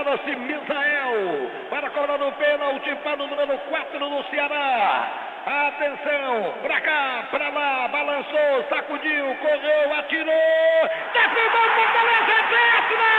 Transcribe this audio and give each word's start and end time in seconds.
Prepara-se 0.00 0.34
Misael 0.34 1.50
para 1.68 1.90
cobrar 1.90 2.22
o 2.22 2.32
pênalti 2.32 2.94
para 3.04 3.22
o 3.22 3.26
número 3.26 3.58
4 3.58 3.98
do 3.98 4.24
Ceará. 4.30 5.08
Atenção, 5.44 6.54
pra 6.62 6.80
cá, 6.80 7.24
pra 7.30 7.50
lá, 7.50 7.86
balançou, 7.88 8.64
sacudiu, 8.70 9.36
correu, 9.36 9.94
atirou. 9.98 10.32
Defendeu 11.12 11.60
o 11.60 11.70
Fortaleza, 11.70 12.32
é 12.32 12.42
tetra! 12.48 13.12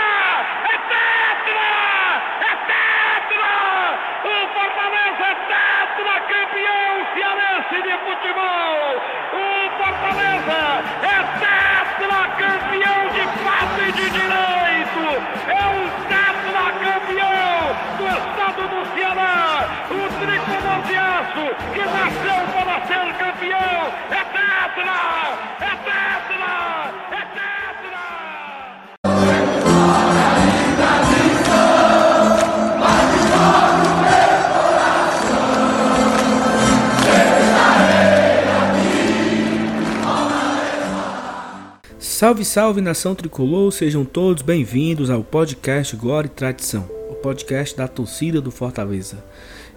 É 0.66 0.78
tetra! 0.90 1.70
É 2.42 2.54
tetra! 2.65 3.52
O 4.26 4.48
Fortaleza 4.48 5.24
é 5.24 5.36
tetra, 5.36 6.20
campeão 6.22 7.06
cearense 7.13 7.82
de 7.84 7.98
futebol! 8.06 9.51
De 20.88 20.95
aço 20.95 21.55
que 21.73 21.80
nasceu 21.80 22.40
para 22.53 22.85
ser 22.88 23.13
campeão! 23.17 23.91
É 24.09 24.23
tetra! 24.23 24.99
É 25.59 25.76
tetra! 25.85 26.54
É 27.12 27.21
tetra! 27.35 28.02
Salve, 41.99 42.45
salve 42.45 42.82
nação 42.82 43.16
tricolor, 43.16 43.71
sejam 43.71 44.05
todos 44.05 44.43
bem-vindos 44.43 45.09
ao 45.09 45.23
podcast 45.23 45.95
Glória 45.95 46.27
e 46.27 46.29
Tradição, 46.29 46.88
o 47.09 47.16
podcast 47.16 47.76
da 47.76 47.88
torcida 47.88 48.40
do 48.40 48.52
Fortaleza. 48.52 49.23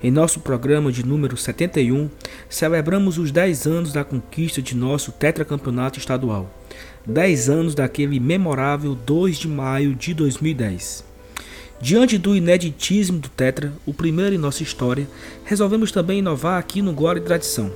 Em 0.05 0.11
nosso 0.11 0.41
programa 0.41 0.93
de 0.93 1.03
número 1.03 1.35
71, 1.35 2.11
celebramos 2.47 3.17
os 3.17 3.31
10 3.31 3.67
anos 3.67 3.91
da 3.91 4.05
conquista 4.05 4.61
de 4.61 4.77
nosso 4.77 5.11
tetracampeonato 5.13 5.99
estadual. 5.99 6.55
10 7.07 7.49
anos 7.49 7.75
daquele 7.75 8.21
memorável 8.21 8.95
2 8.95 9.39
de 9.39 9.49
maio 9.49 9.95
de 9.95 10.13
2010. 10.13 11.07
Diante 11.81 12.19
do 12.19 12.37
ineditismo 12.37 13.19
do 13.19 13.31
Tetra, 13.31 13.73
o 13.87 13.95
primeiro 13.95 14.35
em 14.35 14.39
nossa 14.39 14.63
história, 14.63 15.09
resolvemos 15.43 15.91
também 15.91 16.19
inovar 16.19 16.59
aqui 16.59 16.83
no 16.83 16.93
Glória 16.93 17.19
e 17.19 17.25
Tradição. 17.25 17.73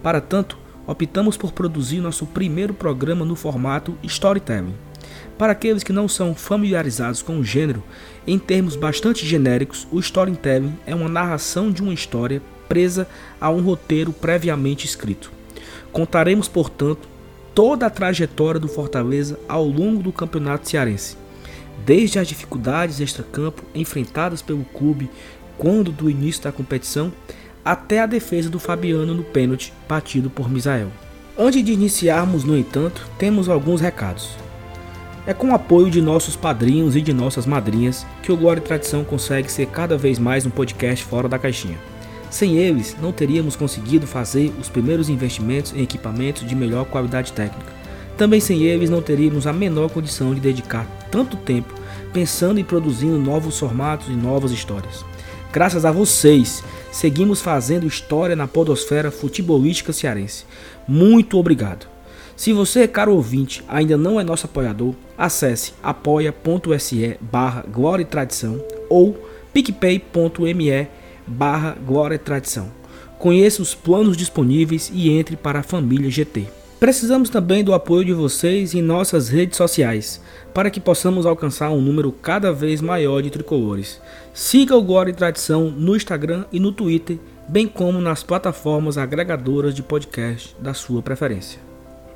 Para 0.00 0.20
tanto, 0.20 0.56
optamos 0.86 1.36
por 1.36 1.52
produzir 1.52 2.00
nosso 2.00 2.26
primeiro 2.26 2.74
programa 2.74 3.24
no 3.24 3.34
formato 3.34 3.96
storytelling. 4.02 4.74
Para 5.38 5.52
aqueles 5.52 5.82
que 5.82 5.92
não 5.92 6.08
são 6.08 6.34
familiarizados 6.34 7.22
com 7.22 7.38
o 7.38 7.44
gênero, 7.44 7.82
em 8.26 8.38
termos 8.38 8.76
bastante 8.76 9.26
genéricos, 9.26 9.86
o 9.90 9.98
storytelling 9.98 10.74
é 10.86 10.94
uma 10.94 11.08
narração 11.08 11.70
de 11.70 11.82
uma 11.82 11.92
história 11.92 12.40
presa 12.68 13.06
a 13.40 13.50
um 13.50 13.60
roteiro 13.60 14.12
previamente 14.12 14.86
escrito. 14.86 15.32
Contaremos, 15.92 16.48
portanto, 16.48 17.08
toda 17.54 17.86
a 17.86 17.90
trajetória 17.90 18.60
do 18.60 18.68
Fortaleza 18.68 19.38
ao 19.48 19.64
longo 19.64 20.02
do 20.02 20.12
Campeonato 20.12 20.68
Cearense, 20.68 21.16
desde 21.84 22.18
as 22.18 22.26
dificuldades 22.26 23.00
extracampo 23.00 23.62
enfrentadas 23.74 24.40
pelo 24.42 24.64
clube 24.64 25.10
quando 25.56 25.92
do 25.92 26.10
início 26.10 26.42
da 26.42 26.52
competição 26.52 27.12
até 27.64 28.00
a 28.00 28.06
defesa 28.06 28.50
do 28.50 28.58
Fabiano 28.58 29.14
no 29.14 29.24
pênalti 29.24 29.72
batido 29.88 30.28
por 30.28 30.50
Misael. 30.50 30.88
Antes 31.36 31.64
de 31.64 31.72
iniciarmos, 31.72 32.44
no 32.44 32.56
entanto, 32.56 33.08
temos 33.18 33.48
alguns 33.48 33.80
recados. 33.80 34.36
É 35.26 35.32
com 35.32 35.50
o 35.50 35.54
apoio 35.54 35.90
de 35.90 36.02
nossos 36.02 36.36
padrinhos 36.36 36.94
e 36.94 37.00
de 37.00 37.14
nossas 37.14 37.46
madrinhas 37.46 38.06
que 38.22 38.30
o 38.30 38.36
Glória 38.36 38.60
e 38.60 38.64
Tradição 38.64 39.02
consegue 39.02 39.50
ser 39.50 39.66
cada 39.66 39.96
vez 39.96 40.18
mais 40.18 40.44
um 40.44 40.50
podcast 40.50 41.04
fora 41.04 41.28
da 41.28 41.38
caixinha. 41.38 41.78
Sem 42.30 42.58
eles, 42.58 42.96
não 43.00 43.12
teríamos 43.12 43.56
conseguido 43.56 44.06
fazer 44.06 44.52
os 44.60 44.68
primeiros 44.68 45.08
investimentos 45.08 45.72
em 45.72 45.82
equipamentos 45.82 46.46
de 46.46 46.54
melhor 46.54 46.84
qualidade 46.84 47.32
técnica. 47.32 47.72
Também 48.18 48.38
sem 48.40 48.62
eles, 48.64 48.90
não 48.90 49.00
teríamos 49.00 49.46
a 49.46 49.52
menor 49.52 49.88
condição 49.88 50.34
de 50.34 50.40
dedicar 50.40 50.86
tanto 51.10 51.36
tempo 51.36 51.74
pensando 52.12 52.60
e 52.60 52.64
produzindo 52.64 53.18
novos 53.18 53.58
formatos 53.58 54.08
e 54.08 54.12
novas 54.12 54.52
histórias. 54.52 55.04
Graças 55.52 55.84
a 55.84 55.92
vocês, 55.92 56.62
seguimos 56.94 57.42
fazendo 57.42 57.88
história 57.88 58.36
na 58.36 58.46
podosfera 58.46 59.10
futebolística 59.10 59.92
cearense. 59.92 60.44
Muito 60.86 61.36
obrigado. 61.36 61.88
Se 62.36 62.52
você, 62.52 62.86
caro 62.86 63.14
ouvinte, 63.14 63.64
ainda 63.66 63.96
não 63.96 64.20
é 64.20 64.22
nosso 64.22 64.46
apoiador, 64.46 64.94
acesse 65.18 65.72
apoia.se 65.82 67.16
barra 67.20 67.64
Glória 67.68 68.02
e 68.02 68.06
Tradição 68.06 68.64
ou 68.88 69.28
picpay.me 69.52 70.88
barra 71.26 71.76
Glória 71.84 72.14
e 72.14 72.18
Tradição. 72.18 72.70
Conheça 73.18 73.60
os 73.60 73.74
planos 73.74 74.16
disponíveis 74.16 74.90
e 74.94 75.10
entre 75.10 75.36
para 75.36 75.60
a 75.60 75.64
família 75.64 76.10
GT. 76.10 76.46
Precisamos 76.78 77.30
também 77.30 77.64
do 77.64 77.72
apoio 77.72 78.04
de 78.04 78.12
vocês 78.12 78.74
em 78.74 78.82
nossas 78.82 79.28
redes 79.28 79.56
sociais, 79.56 80.20
para 80.52 80.70
que 80.70 80.78
possamos 80.78 81.24
alcançar 81.24 81.70
um 81.70 81.80
número 81.80 82.12
cada 82.12 82.52
vez 82.52 82.80
maior 82.80 83.22
de 83.22 83.30
tricolores. 83.30 84.00
Siga 84.36 84.76
o 84.76 84.82
Glória 84.82 85.12
e 85.12 85.14
Tradição 85.14 85.70
no 85.70 85.94
Instagram 85.94 86.44
e 86.50 86.58
no 86.58 86.72
Twitter, 86.72 87.18
bem 87.46 87.68
como 87.68 88.00
nas 88.00 88.24
plataformas 88.24 88.98
agregadoras 88.98 89.72
de 89.72 89.80
podcast 89.80 90.56
da 90.58 90.74
sua 90.74 91.00
preferência. 91.00 91.60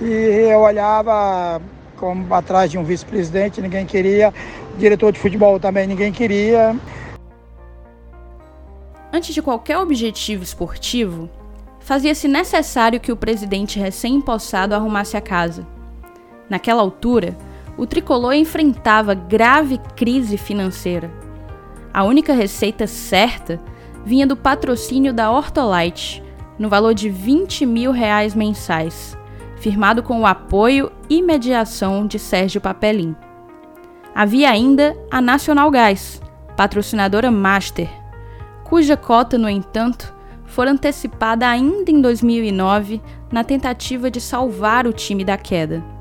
e 0.00 0.10
eu 0.50 0.60
olhava 0.60 1.60
como 1.96 2.34
atrás 2.34 2.70
de 2.70 2.78
um 2.78 2.84
vice-presidente, 2.84 3.60
ninguém 3.60 3.86
queria, 3.86 4.32
diretor 4.78 5.12
de 5.12 5.18
futebol 5.18 5.58
também 5.60 5.86
ninguém 5.86 6.12
queria. 6.12 6.76
Antes 9.12 9.34
de 9.34 9.40
qualquer 9.40 9.78
objetivo 9.78 10.42
esportivo, 10.42 11.28
fazia-se 11.80 12.28
necessário 12.28 13.00
que 13.00 13.12
o 13.12 13.16
presidente 13.16 13.78
recém-impossado 13.78 14.74
arrumasse 14.74 15.16
a 15.16 15.20
casa. 15.20 15.75
Naquela 16.48 16.82
altura, 16.82 17.36
o 17.76 17.86
tricolor 17.86 18.34
enfrentava 18.34 19.14
grave 19.14 19.78
crise 19.96 20.36
financeira. 20.36 21.10
A 21.92 22.04
única 22.04 22.32
receita 22.32 22.86
certa 22.86 23.60
vinha 24.04 24.26
do 24.26 24.36
patrocínio 24.36 25.12
da 25.12 25.30
Ortolite, 25.30 26.22
no 26.58 26.68
valor 26.68 26.94
de 26.94 27.08
20 27.08 27.66
mil 27.66 27.90
reais 27.90 28.34
mensais, 28.34 29.16
firmado 29.56 30.02
com 30.02 30.20
o 30.20 30.26
apoio 30.26 30.90
e 31.08 31.20
mediação 31.20 32.06
de 32.06 32.18
Sérgio 32.18 32.60
Papelim. 32.60 33.14
Havia 34.14 34.50
ainda 34.50 34.96
a 35.10 35.20
Nacional 35.20 35.70
Gás, 35.70 36.22
patrocinadora 36.56 37.30
master, 37.30 37.88
cuja 38.64 38.96
cota, 38.96 39.36
no 39.36 39.48
entanto, 39.48 40.14
foi 40.44 40.68
antecipada 40.68 41.46
ainda 41.46 41.90
em 41.90 42.00
2009 42.00 43.02
na 43.30 43.44
tentativa 43.44 44.10
de 44.10 44.20
salvar 44.20 44.86
o 44.86 44.92
time 44.92 45.24
da 45.24 45.36
queda. 45.36 45.95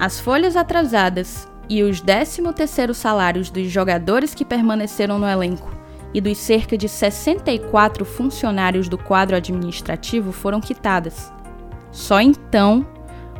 As 0.00 0.18
folhas 0.18 0.56
atrasadas 0.56 1.46
e 1.68 1.82
os 1.82 2.02
13º 2.02 2.94
salários 2.94 3.50
dos 3.50 3.70
jogadores 3.70 4.32
que 4.32 4.46
permaneceram 4.46 5.18
no 5.18 5.28
elenco 5.28 5.70
e 6.14 6.22
dos 6.22 6.38
cerca 6.38 6.74
de 6.74 6.88
64 6.88 8.06
funcionários 8.06 8.88
do 8.88 8.96
quadro 8.96 9.36
administrativo 9.36 10.32
foram 10.32 10.58
quitadas. 10.58 11.30
Só 11.92 12.18
então 12.18 12.86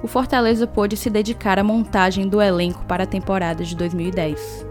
o 0.03 0.07
Fortaleza 0.07 0.67
pôde 0.67 0.99
se 0.99 1.09
dedicar 1.09 1.59
à 1.59 1.65
montagem 1.65 2.29
do 2.29 2.43
elenco 2.43 2.85
para 2.85 3.05
a 3.05 3.07
temporada 3.07 3.65
de 3.65 3.75
2010. 3.75 4.67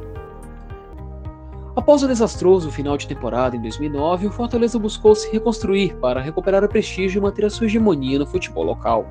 Após 1.76 2.04
o 2.04 2.08
desastroso 2.08 2.70
final 2.70 2.98
de 2.98 3.08
temporada 3.08 3.56
em 3.56 3.62
2009, 3.64 4.28
o 4.28 4.32
Fortaleza 4.32 4.78
buscou 4.78 5.16
se 5.16 5.32
reconstruir 5.32 5.96
para 5.96 6.22
recuperar 6.22 6.64
o 6.64 6.70
prestígio 6.70 7.18
e 7.18 7.22
manter 7.24 7.46
a 7.46 7.50
sua 7.50 7.66
hegemonia 7.66 8.20
no 8.20 8.28
futebol 8.28 8.64
local. 8.64 9.08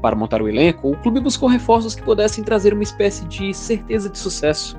Para 0.00 0.16
montar 0.16 0.42
o 0.42 0.48
elenco, 0.48 0.90
o 0.90 0.96
clube 0.96 1.20
buscou 1.20 1.48
reforços 1.48 1.94
que 1.94 2.02
pudessem 2.02 2.42
trazer 2.42 2.72
uma 2.72 2.82
espécie 2.82 3.24
de 3.26 3.54
certeza 3.54 4.08
de 4.08 4.18
sucesso. 4.18 4.76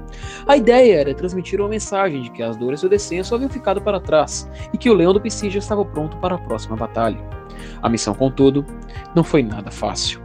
A 0.48 0.58
ideia 0.58 1.00
era 1.00 1.14
transmitir 1.14 1.60
uma 1.60 1.70
mensagem 1.70 2.22
de 2.22 2.30
que 2.30 2.44
as 2.44 2.56
dores 2.56 2.82
do 2.82 2.90
descenso 2.90 3.34
haviam 3.34 3.50
ficado 3.50 3.82
para 3.82 4.00
trás 4.00 4.50
e 4.74 4.78
que 4.78 4.90
o 4.90 4.94
Leão 4.94 5.14
do 5.14 5.22
já 5.24 5.60
estava 5.60 5.86
pronto 5.86 6.18
para 6.18 6.36
a 6.36 6.38
próxima 6.38 6.76
batalha. 6.76 7.20
A 7.82 7.90
missão, 7.90 8.14
contudo, 8.14 8.66
não 9.16 9.24
foi 9.24 9.44
nada 9.44 9.72
fácil. 9.72 10.22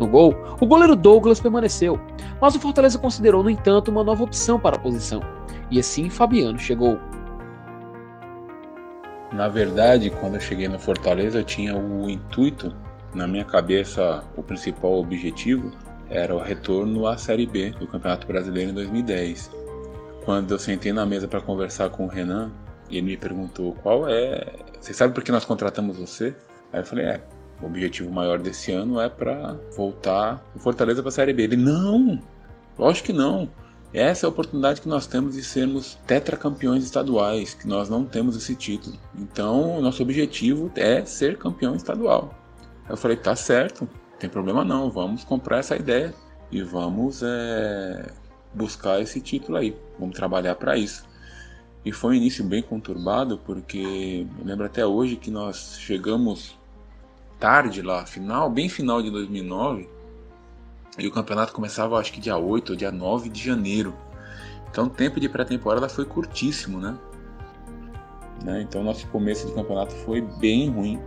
No 0.00 0.06
gol, 0.06 0.34
o 0.58 0.66
goleiro 0.66 0.96
Douglas 0.96 1.40
permaneceu, 1.40 2.00
mas 2.40 2.54
o 2.54 2.60
Fortaleza 2.60 2.98
considerou, 2.98 3.42
no 3.42 3.50
entanto, 3.50 3.90
uma 3.90 4.02
nova 4.02 4.24
opção 4.24 4.58
para 4.58 4.76
a 4.76 4.78
posição. 4.78 5.20
E 5.70 5.78
assim 5.78 6.08
Fabiano 6.08 6.58
chegou. 6.58 6.98
Na 9.30 9.46
verdade, 9.46 10.10
quando 10.10 10.36
eu 10.36 10.40
cheguei 10.40 10.66
no 10.66 10.78
Fortaleza, 10.78 11.38
eu 11.38 11.44
tinha 11.44 11.76
o 11.76 12.08
intuito 12.08 12.74
na 13.14 13.26
minha 13.26 13.44
cabeça, 13.44 14.22
o 14.36 14.42
principal 14.42 14.92
objetivo 14.94 15.72
era 16.08 16.34
o 16.34 16.38
retorno 16.38 17.06
à 17.06 17.16
Série 17.16 17.46
B 17.46 17.70
do 17.70 17.86
Campeonato 17.86 18.26
Brasileiro 18.26 18.70
em 18.70 18.74
2010. 18.74 19.50
Quando 20.24 20.52
eu 20.52 20.58
sentei 20.58 20.92
na 20.92 21.06
mesa 21.06 21.26
para 21.26 21.40
conversar 21.40 21.90
com 21.90 22.04
o 22.04 22.08
Renan, 22.08 22.50
ele 22.90 23.02
me 23.02 23.16
perguntou 23.16 23.74
qual 23.82 24.08
é. 24.08 24.52
Você 24.80 24.92
sabe 24.92 25.14
por 25.14 25.22
que 25.22 25.32
nós 25.32 25.44
contratamos 25.44 25.96
você? 25.96 26.34
Aí 26.72 26.80
eu 26.80 26.84
falei: 26.84 27.06
é, 27.06 27.20
o 27.62 27.66
objetivo 27.66 28.10
maior 28.10 28.38
desse 28.38 28.72
ano 28.72 29.00
é 29.00 29.08
para 29.08 29.56
voltar 29.76 30.44
o 30.54 30.58
Fortaleza 30.58 31.02
para 31.02 31.08
a 31.08 31.12
Série 31.12 31.32
B. 31.32 31.44
Ele: 31.44 31.56
não, 31.56 32.20
lógico 32.78 33.06
que 33.06 33.12
não. 33.12 33.48
Essa 33.92 34.24
é 34.24 34.28
a 34.28 34.30
oportunidade 34.30 34.80
que 34.80 34.88
nós 34.88 35.06
temos 35.06 35.34
de 35.34 35.42
sermos 35.42 35.98
tetracampeões 36.06 36.84
estaduais, 36.84 37.54
que 37.54 37.66
nós 37.66 37.88
não 37.88 38.04
temos 38.04 38.36
esse 38.36 38.54
título. 38.54 38.96
Então, 39.18 39.80
nosso 39.82 40.00
objetivo 40.00 40.70
é 40.76 41.04
ser 41.04 41.36
campeão 41.36 41.74
estadual. 41.74 42.39
Eu 42.90 42.96
falei, 42.96 43.16
tá 43.16 43.36
certo, 43.36 43.82
não 43.82 44.18
tem 44.18 44.28
problema 44.28 44.64
não, 44.64 44.90
vamos 44.90 45.24
comprar 45.24 45.58
essa 45.58 45.76
ideia 45.76 46.12
e 46.50 46.62
vamos 46.62 47.22
é, 47.22 48.10
buscar 48.52 49.00
esse 49.00 49.20
título 49.20 49.56
aí, 49.56 49.76
vamos 49.98 50.16
trabalhar 50.16 50.56
para 50.56 50.76
isso. 50.76 51.08
E 51.84 51.92
foi 51.92 52.10
um 52.10 52.14
início 52.14 52.44
bem 52.44 52.62
conturbado, 52.62 53.38
porque 53.38 54.26
eu 54.38 54.44
lembro 54.44 54.66
até 54.66 54.84
hoje 54.84 55.16
que 55.16 55.30
nós 55.30 55.78
chegamos 55.78 56.58
tarde 57.38 57.80
lá, 57.80 58.04
final, 58.04 58.50
bem 58.50 58.68
final 58.68 59.00
de 59.00 59.10
2009, 59.10 59.88
e 60.98 61.06
o 61.06 61.12
campeonato 61.12 61.52
começava 61.52 61.96
acho 61.98 62.12
que 62.12 62.20
dia 62.20 62.36
8 62.36 62.70
ou 62.70 62.76
dia 62.76 62.90
9 62.90 63.28
de 63.28 63.42
janeiro. 63.42 63.94
Então 64.70 64.86
o 64.86 64.90
tempo 64.90 65.18
de 65.18 65.28
pré-temporada 65.28 65.88
foi 65.88 66.04
curtíssimo, 66.04 66.78
né? 66.78 66.98
né? 68.44 68.60
Então 68.62 68.82
nosso 68.82 69.06
começo 69.06 69.46
de 69.46 69.54
campeonato 69.54 69.94
foi 70.04 70.20
bem 70.20 70.68
ruim. 70.68 71.00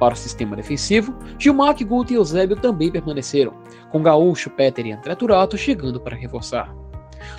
Para 0.00 0.14
o 0.14 0.16
sistema 0.16 0.56
defensivo, 0.56 1.14
Gilmar, 1.38 1.76
Guto 1.84 2.14
e 2.14 2.16
Eusébio 2.16 2.56
também 2.56 2.90
permaneceram, 2.90 3.52
com 3.90 4.02
Gaúcho, 4.02 4.48
Peter 4.48 4.86
e 4.86 4.92
André 4.92 5.14
Turato 5.14 5.58
chegando 5.58 6.00
para 6.00 6.16
reforçar. 6.16 6.74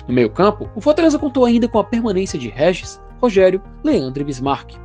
No 0.06 0.14
meio-campo, 0.14 0.70
o 0.76 0.80
Fortaleza 0.80 1.18
contou 1.18 1.44
ainda 1.44 1.66
com 1.66 1.80
a 1.80 1.84
permanência 1.84 2.38
de 2.38 2.48
Regis, 2.48 3.02
Rogério, 3.20 3.60
Leandro 3.82 4.22
e 4.22 4.24
Bismarck. 4.24 4.76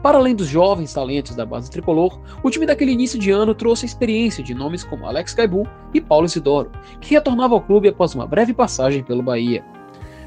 Para 0.00 0.18
além 0.18 0.36
dos 0.36 0.46
jovens 0.46 0.92
talentos 0.92 1.34
da 1.34 1.44
base 1.44 1.68
tricolor, 1.68 2.20
o 2.44 2.50
time 2.50 2.64
daquele 2.64 2.92
início 2.92 3.18
de 3.18 3.32
ano 3.32 3.54
trouxe 3.56 3.84
a 3.84 3.88
experiência 3.88 4.42
de 4.42 4.54
nomes 4.54 4.84
como 4.84 5.06
Alex 5.06 5.34
Gaibu 5.34 5.68
e 5.92 6.00
Paulo 6.00 6.26
Isidoro, 6.26 6.70
que 7.00 7.14
retornava 7.14 7.54
ao 7.54 7.60
clube 7.60 7.88
após 7.88 8.14
uma 8.14 8.26
breve 8.26 8.54
passagem 8.54 9.02
pelo 9.02 9.22
Bahia. 9.22 9.64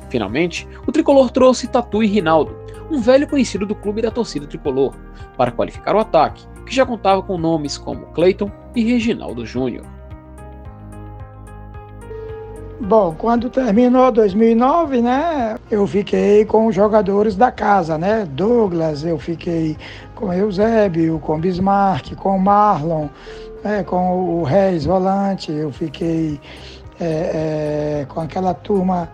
Finalmente, 0.09 0.67
o 0.85 0.91
tricolor 0.91 1.29
trouxe 1.29 1.67
Tatu 1.67 2.03
e 2.03 2.07
Rinaldo, 2.07 2.55
um 2.91 2.99
velho 2.99 3.27
conhecido 3.27 3.65
do 3.65 3.75
clube 3.75 4.01
da 4.01 4.11
torcida 4.11 4.47
tricolor, 4.47 4.93
para 5.37 5.51
qualificar 5.51 5.95
o 5.95 5.99
ataque 5.99 6.47
que 6.69 6.75
já 6.75 6.85
contava 6.85 7.21
com 7.23 7.37
nomes 7.37 7.77
como 7.77 8.05
Clayton 8.07 8.51
e 8.75 8.83
Reginaldo 8.83 9.45
Júnior. 9.45 9.85
Bom, 12.79 13.13
quando 13.17 13.49
terminou 13.49 14.09
2009, 14.11 15.01
né, 15.01 15.57
eu 15.69 15.85
fiquei 15.85 16.45
com 16.45 16.67
os 16.67 16.75
jogadores 16.75 17.35
da 17.35 17.51
casa, 17.51 17.97
né, 17.97 18.25
Douglas, 18.31 19.03
eu 19.03 19.17
fiquei 19.17 19.75
com 20.15 20.31
Eusébio, 20.31 21.19
com 21.19 21.39
Bismarck, 21.39 22.15
com 22.15 22.37
Marlon, 22.37 23.09
né, 23.63 23.83
com 23.83 24.39
o 24.39 24.43
Reis 24.43 24.85
Volante, 24.85 25.51
eu 25.51 25.71
fiquei 25.71 26.39
é, 26.99 28.01
é, 28.01 28.05
com 28.07 28.21
aquela 28.21 28.53
turma 28.53 29.09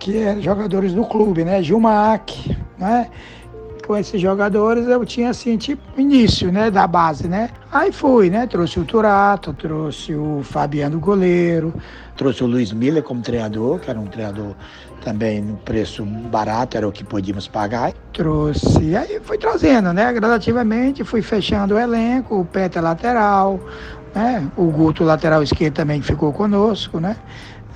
que 0.00 0.18
é 0.18 0.40
jogadores 0.40 0.92
do 0.92 1.04
clube, 1.04 1.44
né, 1.44 1.62
Gilmac, 1.62 2.56
né, 2.76 3.08
com 3.86 3.96
esses 3.96 4.20
jogadores 4.20 4.86
eu 4.86 5.04
tinha 5.04 5.30
assim, 5.30 5.56
tipo, 5.56 5.82
início, 6.00 6.52
né, 6.52 6.70
da 6.70 6.86
base, 6.86 7.26
né? 7.26 7.50
Aí 7.72 7.90
fui, 7.90 8.30
né? 8.30 8.46
Trouxe 8.46 8.78
o 8.78 8.84
Turato, 8.84 9.52
trouxe 9.52 10.14
o 10.14 10.42
Fabiano 10.44 11.00
goleiro, 11.00 11.74
trouxe 12.16 12.44
o 12.44 12.46
Luiz 12.46 12.72
Miller 12.72 13.02
como 13.02 13.20
treinador, 13.20 13.80
que 13.80 13.90
era 13.90 13.98
um 13.98 14.06
treinador 14.06 14.54
também 15.02 15.40
no 15.40 15.56
preço 15.56 16.04
barato, 16.04 16.76
era 16.76 16.86
o 16.86 16.92
que 16.92 17.02
podíamos 17.02 17.48
pagar. 17.48 17.92
Trouxe, 18.12 18.94
aí 18.94 19.20
fui 19.24 19.38
trazendo, 19.38 19.92
né? 19.92 20.12
Gradativamente, 20.12 21.02
fui 21.02 21.20
fechando 21.20 21.74
o 21.74 21.78
elenco, 21.78 22.38
o 22.38 22.44
Peter 22.44 22.80
lateral, 22.80 23.58
né? 24.14 24.48
O 24.56 24.66
Guto 24.66 25.02
lateral 25.02 25.42
esquerdo 25.42 25.74
também 25.74 26.00
ficou 26.00 26.32
conosco, 26.32 27.00
né? 27.00 27.16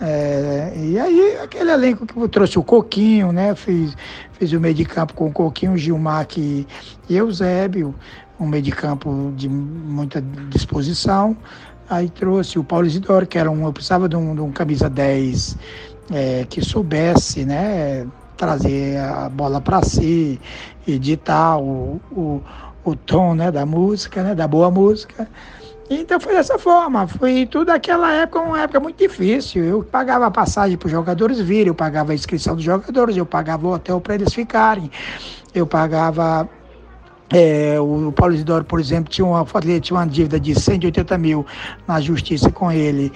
É, 0.00 0.72
e 0.76 0.98
aí, 0.98 1.38
aquele 1.42 1.70
elenco 1.70 2.06
que 2.06 2.28
trouxe 2.28 2.58
o 2.58 2.62
Coquinho, 2.62 3.32
né? 3.32 3.54
Fiz, 3.54 3.96
fiz 4.32 4.52
o 4.52 4.60
meio 4.60 4.74
de 4.74 4.84
campo 4.84 5.14
com 5.14 5.28
o 5.28 5.32
Coquinho, 5.32 5.76
Gilmar 5.76 6.26
e 6.36 6.66
Eusébio, 7.08 7.94
um 8.38 8.46
meio 8.46 8.62
de 8.62 8.72
campo 8.72 9.32
de 9.36 9.48
muita 9.48 10.20
disposição. 10.50 11.36
Aí 11.88 12.08
trouxe 12.08 12.58
o 12.58 12.64
Paulo 12.64 12.86
Isidoro, 12.86 13.26
que 13.26 13.38
era 13.38 13.50
um. 13.50 13.64
Eu 13.66 13.72
precisava 13.72 14.08
de 14.08 14.16
um, 14.16 14.34
de 14.34 14.40
um 14.40 14.50
camisa 14.50 14.88
10 14.88 15.56
é, 16.12 16.46
que 16.48 16.64
soubesse, 16.64 17.44
né? 17.44 18.06
Trazer 18.36 18.98
a 18.98 19.28
bola 19.28 19.60
para 19.60 19.82
si, 19.82 20.40
editar 20.88 21.56
o, 21.58 22.00
o, 22.10 22.42
o 22.84 22.96
tom 22.96 23.34
né, 23.34 23.50
da 23.50 23.64
música, 23.64 24.24
né, 24.24 24.34
da 24.34 24.48
boa 24.48 24.70
música. 24.72 25.28
Então 26.00 26.18
foi 26.18 26.32
dessa 26.34 26.58
forma, 26.58 27.06
foi 27.06 27.46
tudo 27.46 27.70
aquela 27.70 28.12
época, 28.12 28.40
uma 28.40 28.60
época 28.60 28.80
muito 28.80 28.98
difícil. 28.98 29.64
Eu 29.64 29.82
pagava 29.82 30.26
a 30.26 30.30
passagem 30.30 30.76
para 30.76 30.86
os 30.86 30.92
jogadores 30.92 31.40
virem, 31.40 31.68
eu 31.68 31.74
pagava 31.74 32.12
a 32.12 32.14
inscrição 32.14 32.54
dos 32.54 32.64
jogadores, 32.64 33.16
eu 33.16 33.26
pagava 33.26 33.66
o 33.66 33.72
hotel 33.72 34.00
para 34.00 34.14
eles 34.14 34.32
ficarem, 34.32 34.90
eu 35.54 35.66
pagava 35.66 36.48
é, 37.32 37.80
o 37.80 38.12
Paulo 38.12 38.34
Isidoro, 38.34 38.64
por 38.64 38.78
exemplo, 38.78 39.10
tinha 39.10 39.26
uma, 39.26 39.44
tinha 39.80 39.98
uma 39.98 40.06
dívida 40.06 40.38
de 40.38 40.54
180 40.54 41.18
mil 41.18 41.46
na 41.86 42.00
justiça 42.00 42.50
com 42.50 42.70
ele. 42.70 43.12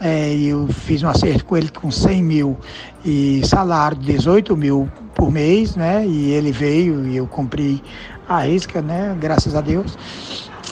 É, 0.00 0.34
eu 0.34 0.66
fiz 0.68 1.02
um 1.02 1.08
acerto 1.08 1.44
com 1.44 1.56
ele 1.56 1.68
com 1.70 1.90
100 1.90 2.22
mil 2.22 2.58
e 3.04 3.40
salário 3.46 3.96
de 3.96 4.12
18 4.12 4.56
mil 4.56 4.90
por 5.14 5.30
mês, 5.30 5.76
né? 5.76 6.04
E 6.06 6.32
ele 6.32 6.50
veio 6.50 7.06
e 7.06 7.16
eu 7.16 7.26
cumpri 7.26 7.82
a 8.28 8.40
risca, 8.40 8.82
né? 8.82 9.16
Graças 9.20 9.54
a 9.54 9.60
Deus. 9.60 9.96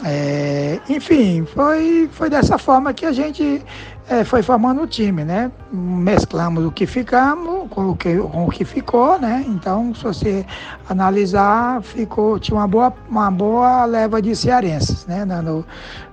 É, 0.05 0.81
enfim, 0.89 1.45
foi, 1.45 2.09
foi 2.13 2.31
dessa 2.31 2.57
forma 2.57 2.93
que 2.95 3.05
a 3.05 3.13
gente 3.13 3.63
é, 4.09 4.25
foi 4.25 4.43
formando 4.43 4.83
o 4.83 4.87
time, 4.87 5.25
né? 5.25 5.53
Mesclamos 5.71 6.65
o 6.65 6.73
que 6.73 6.87
ficamos 6.87 7.69
com 7.71 7.91
o 7.91 7.97
que, 7.97 8.17
com 8.17 8.47
o 8.47 8.51
que 8.51 8.65
ficou, 8.65 9.19
né? 9.19 9.45
Então, 9.47 9.95
se 9.95 10.03
você 10.03 10.47
analisar, 10.89 11.83
ficou, 11.83 12.39
tinha 12.39 12.57
uma 12.57 12.67
boa, 12.67 12.93
uma 13.09 13.31
boa 13.31 13.85
leva 13.85 14.21
de 14.21 14.35
cearenses, 14.35 15.07
né? 15.07 15.25
Na, 15.25 15.43
no, 15.43 15.65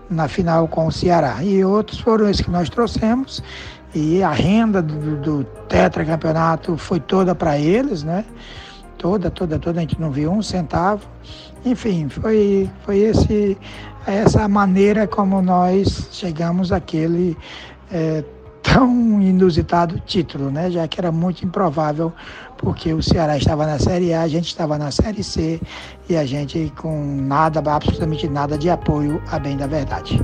na 0.09 0.27
final 0.27 0.67
com 0.67 0.87
o 0.87 0.91
Ceará. 0.91 1.43
E 1.43 1.63
outros 1.63 1.99
foram 1.99 2.29
esses 2.29 2.45
que 2.45 2.51
nós 2.51 2.69
trouxemos. 2.69 3.41
E 3.95 4.21
a 4.21 4.31
renda 4.31 4.81
do, 4.81 5.15
do 5.17 5.43
tetracampeonato 5.67 6.77
foi 6.77 6.99
toda 6.99 7.33
para 7.33 7.57
eles, 7.57 8.03
né? 8.03 8.25
Toda, 8.97 9.31
toda, 9.31 9.57
toda, 9.57 9.79
a 9.79 9.81
gente 9.81 9.99
não 9.99 10.11
viu 10.11 10.31
um 10.31 10.41
centavo. 10.41 11.07
Enfim, 11.65 12.07
foi, 12.09 12.69
foi 12.85 12.99
esse, 12.99 13.57
essa 14.05 14.47
maneira 14.47 15.07
como 15.07 15.41
nós 15.41 16.09
chegamos 16.11 16.71
àquele 16.71 17.37
é, 17.91 18.23
tão 18.61 19.21
inusitado 19.21 19.99
título, 20.05 20.51
né? 20.51 20.69
já 20.69 20.87
que 20.87 20.99
era 20.99 21.11
muito 21.11 21.45
improvável, 21.45 22.11
porque 22.57 22.93
o 22.93 23.01
Ceará 23.01 23.37
estava 23.37 23.65
na 23.65 23.79
Série 23.79 24.13
A, 24.13 24.21
a 24.21 24.27
gente 24.27 24.47
estava 24.47 24.77
na 24.77 24.91
Série 24.91 25.23
C 25.23 25.61
e 26.09 26.15
a 26.15 26.25
gente 26.25 26.71
com 26.77 27.17
nada, 27.21 27.59
absolutamente 27.71 28.27
nada 28.27 28.57
de 28.57 28.69
apoio 28.69 29.21
a 29.31 29.39
bem 29.39 29.55
da 29.55 29.67
verdade. 29.67 30.21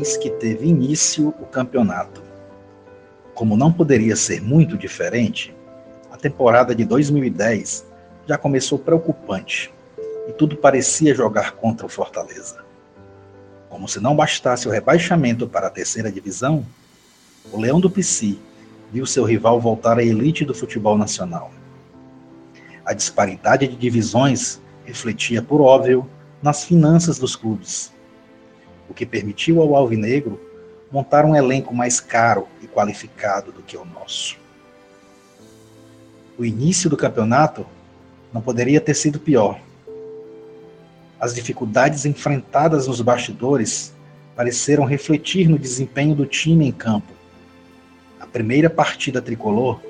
Que 0.00 0.30
teve 0.30 0.68
início 0.68 1.28
o 1.28 1.44
campeonato 1.44 2.22
como 3.34 3.56
não 3.56 3.72
poderia 3.72 4.14
ser 4.14 4.42
muito 4.42 4.76
diferente, 4.76 5.54
a 6.10 6.16
temporada 6.16 6.74
de 6.74 6.84
2010 6.84 7.84
já 8.26 8.36
começou 8.36 8.78
preocupante 8.78 9.72
e 10.28 10.32
tudo 10.32 10.56
parecia 10.56 11.14
jogar 11.14 11.52
contra 11.52 11.86
o 11.86 11.88
Fortaleza. 11.88 12.64
Como 13.68 13.88
se 13.88 13.98
não 14.00 14.14
bastasse 14.14 14.68
o 14.68 14.70
rebaixamento 14.70 15.48
para 15.48 15.66
a 15.66 15.70
terceira 15.70 16.12
divisão, 16.12 16.64
o 17.50 17.58
Leão 17.58 17.80
do 17.80 17.90
Pici 17.90 18.38
viu 18.92 19.06
seu 19.06 19.24
rival 19.24 19.58
voltar 19.60 19.98
à 19.98 20.04
elite 20.04 20.44
do 20.44 20.54
futebol 20.54 20.96
nacional. 20.96 21.50
A 22.84 22.92
disparidade 22.92 23.66
de 23.66 23.74
divisões 23.74 24.60
refletia, 24.84 25.42
por 25.42 25.60
óbvio, 25.60 26.08
nas 26.42 26.64
finanças 26.64 27.18
dos 27.18 27.34
clubes, 27.34 27.92
o 28.88 28.94
que 28.94 29.06
permitiu 29.06 29.60
ao 29.60 29.74
Alvinegro 29.74 30.40
montar 30.90 31.24
um 31.24 31.34
elenco 31.34 31.74
mais 31.74 32.00
caro 32.00 32.46
e 32.62 32.66
qualificado 32.66 33.50
do 33.50 33.62
que 33.62 33.76
o 33.76 33.84
nosso. 33.84 34.36
O 36.38 36.44
início 36.44 36.90
do 36.90 36.96
campeonato 36.96 37.66
não 38.32 38.42
poderia 38.42 38.80
ter 38.80 38.94
sido 38.94 39.18
pior. 39.18 39.58
As 41.18 41.34
dificuldades 41.34 42.04
enfrentadas 42.04 42.86
nos 42.86 43.00
bastidores 43.00 43.94
pareceram 44.34 44.84
refletir 44.84 45.48
no 45.48 45.58
desempenho 45.58 46.14
do 46.14 46.26
time 46.26 46.66
em 46.66 46.72
campo. 46.72 47.12
A 48.18 48.26
primeira 48.26 48.68
partida 48.68 49.22
tricolor 49.22 49.80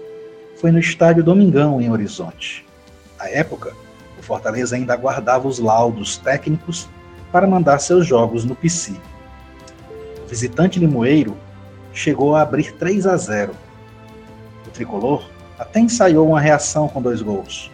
foi 0.57 0.71
no 0.71 0.79
estádio 0.79 1.25
Domingão, 1.25 1.81
em 1.81 1.91
Horizonte. 1.91 2.67
Na 3.19 3.29
época, 3.29 3.75
o 4.19 4.23
Fortaleza 4.23 4.77
ainda 4.77 4.93
aguardava 4.93 5.49
os 5.49 5.59
laudos 5.59 6.17
técnicos 6.19 6.89
para 7.33 7.47
mandar 7.47 7.79
seus 7.79 8.07
jogos 8.07 8.45
no 8.45 8.55
PC 8.55 8.95
visitante 10.33 10.79
Limoeiro 10.79 11.37
chegou 11.93 12.35
a 12.35 12.41
abrir 12.41 12.73
3 12.73 13.07
a 13.07 13.19
0. 13.19 13.55
O 14.67 14.71
tricolor 14.71 15.29
até 15.59 15.79
ensaiou 15.79 16.27
uma 16.27 16.41
reação 16.41 16.89
com 16.89 17.03
dois 17.03 17.21
gols, 17.21 17.71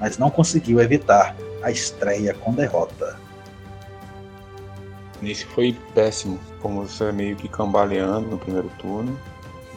mas 0.00 0.16
não 0.16 0.30
conseguiu 0.30 0.80
evitar 0.80 1.36
a 1.62 1.70
estreia 1.70 2.32
com 2.32 2.54
derrota. 2.54 3.18
Nesse 5.20 5.44
foi 5.44 5.76
péssimo, 5.94 6.40
como 6.62 6.86
você 6.86 7.12
meio 7.12 7.36
que 7.36 7.48
cambaleando 7.48 8.30
no 8.30 8.38
primeiro 8.38 8.70
turno, 8.78 9.18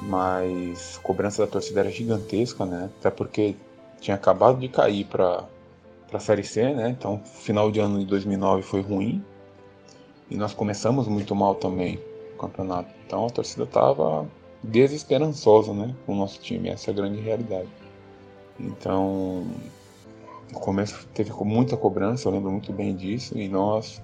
mas 0.04 0.98
a 0.98 1.02
cobrança 1.02 1.46
da 1.46 1.52
torcida 1.52 1.82
era 1.82 1.92
gigantesca, 1.92 2.66
né? 2.66 2.90
Até 3.00 3.12
porque 3.12 3.54
tinha 4.00 4.16
acabado 4.16 4.60
de 4.60 4.70
cair 4.70 5.04
para 5.06 5.44
para 6.08 6.18
a 6.18 6.20
Série 6.20 6.44
C, 6.44 6.74
né? 6.74 6.90
Então, 6.90 7.22
final 7.24 7.72
de 7.72 7.80
ano 7.80 8.00
de 8.00 8.06
2009 8.06 8.64
foi 8.64 8.82
ruim, 8.82 9.24
e 10.30 10.36
nós 10.36 10.54
começamos 10.54 11.08
muito 11.08 11.36
mal 11.36 11.56
também 11.56 12.00
o 12.36 12.38
campeonato. 12.38 12.94
Então 13.06 13.26
a 13.26 13.30
torcida 13.30 13.64
estava 13.64 14.28
desesperançosa 14.64 15.74
né, 15.74 15.96
com 16.06 16.14
o 16.14 16.16
nosso 16.16 16.40
time, 16.42 16.70
essa 16.70 16.90
é 16.90 16.94
a 16.94 16.96
grande 16.96 17.22
realidade. 17.22 17.70
Então, 18.60 19.46
no 20.52 20.60
começo 20.60 21.08
teve 21.14 21.32
muita 21.44 21.78
cobrança, 21.78 22.28
eu 22.28 22.34
lembro 22.34 22.52
muito 22.52 22.74
bem 22.74 22.96
disso, 22.96 23.38
e 23.38 23.48
nós, 23.48 24.02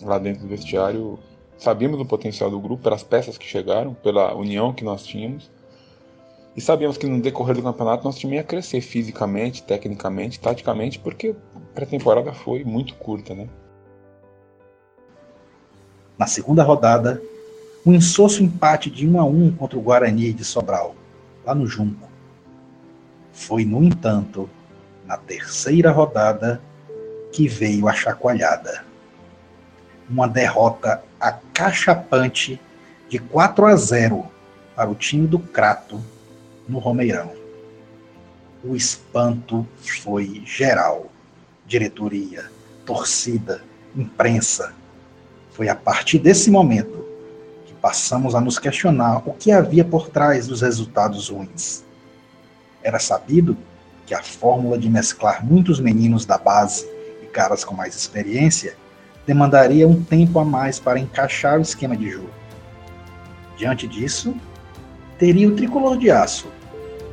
lá 0.00 0.18
dentro 0.18 0.42
do 0.42 0.48
vestiário, 0.48 1.18
sabíamos 1.58 1.98
do 1.98 2.06
potencial 2.06 2.50
do 2.50 2.60
grupo, 2.60 2.82
pelas 2.82 3.02
peças 3.02 3.36
que 3.36 3.46
chegaram, 3.46 3.94
pela 3.94 4.34
união 4.34 4.72
que 4.72 4.84
nós 4.84 5.04
tínhamos, 5.04 5.50
e 6.56 6.60
sabíamos 6.60 6.96
que 6.96 7.06
no 7.06 7.20
decorrer 7.20 7.54
do 7.54 7.62
campeonato 7.62 8.04
nosso 8.04 8.18
time 8.18 8.36
ia 8.36 8.42
crescer 8.42 8.80
fisicamente, 8.80 9.62
tecnicamente, 9.62 10.40
taticamente, 10.40 10.98
porque 10.98 11.36
a 11.54 11.60
pré-temporada 11.74 12.32
foi 12.32 12.64
muito 12.64 12.94
curta, 12.94 13.34
né? 13.34 13.46
Na 16.16 16.26
segunda 16.26 16.62
rodada, 16.62 17.22
um 17.84 17.92
insosso 17.92 18.42
empate 18.42 18.88
de 18.88 19.06
1 19.06 19.20
a 19.20 19.24
1 19.24 19.52
contra 19.52 19.78
o 19.78 19.82
Guarani 19.82 20.32
de 20.32 20.44
Sobral, 20.46 20.96
lá 21.44 21.54
no 21.54 21.66
Junco. 21.66 22.08
Foi, 23.34 23.66
no 23.66 23.84
entanto, 23.84 24.48
na 25.04 25.18
terceira 25.18 25.90
rodada 25.90 26.58
que 27.32 27.46
veio 27.46 27.86
a 27.86 27.92
chacoalhada. 27.92 28.82
Uma 30.08 30.26
derrota 30.26 31.04
acachapante 31.20 32.58
de 33.10 33.18
4 33.18 33.66
a 33.66 33.76
0 33.76 34.26
para 34.74 34.88
o 34.88 34.94
time 34.94 35.26
do 35.26 35.38
Crato 35.38 36.00
no 36.68 36.78
Romeirão. 36.78 37.32
O 38.64 38.74
espanto 38.74 39.66
foi 39.78 40.42
geral. 40.44 41.06
Diretoria, 41.66 42.50
torcida, 42.84 43.62
imprensa, 43.94 44.72
foi 45.50 45.68
a 45.68 45.74
partir 45.74 46.18
desse 46.18 46.50
momento 46.50 47.04
que 47.66 47.74
passamos 47.74 48.34
a 48.34 48.40
nos 48.40 48.58
questionar 48.58 49.22
o 49.26 49.32
que 49.32 49.50
havia 49.50 49.84
por 49.84 50.08
trás 50.08 50.46
dos 50.46 50.60
resultados 50.60 51.28
ruins. 51.28 51.84
Era 52.82 52.98
sabido 52.98 53.56
que 54.04 54.14
a 54.14 54.22
fórmula 54.22 54.78
de 54.78 54.88
mesclar 54.88 55.44
muitos 55.44 55.80
meninos 55.80 56.24
da 56.24 56.38
base 56.38 56.88
e 57.22 57.26
caras 57.26 57.64
com 57.64 57.74
mais 57.74 57.96
experiência 57.96 58.76
demandaria 59.26 59.88
um 59.88 60.02
tempo 60.04 60.38
a 60.38 60.44
mais 60.44 60.78
para 60.78 61.00
encaixar 61.00 61.58
o 61.58 61.62
esquema 61.62 61.96
de 61.96 62.10
jogo. 62.10 62.30
Diante 63.56 63.88
disso, 63.88 64.36
teria 65.18 65.48
o 65.48 65.56
tricolor 65.56 65.98
de 65.98 66.10
aço 66.10 66.46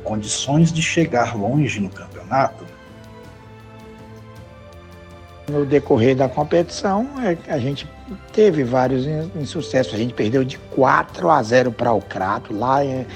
condições 0.04 0.72
de 0.72 0.82
chegar 0.82 1.36
longe 1.36 1.80
no 1.80 1.88
campeonato? 1.88 2.64
No 5.48 5.66
decorrer 5.66 6.16
da 6.16 6.28
competição, 6.28 7.06
é, 7.22 7.36
a 7.52 7.58
gente 7.58 7.86
teve 8.32 8.64
vários 8.64 9.06
insucessos. 9.36 9.92
A 9.92 9.98
gente 9.98 10.14
perdeu 10.14 10.42
de 10.42 10.56
4 10.56 11.28
a 11.28 11.42
0 11.42 11.72
para 11.72 11.92
o 11.92 12.00
Crato, 12.00 12.54
lá 12.54 12.82
em, 12.84 13.06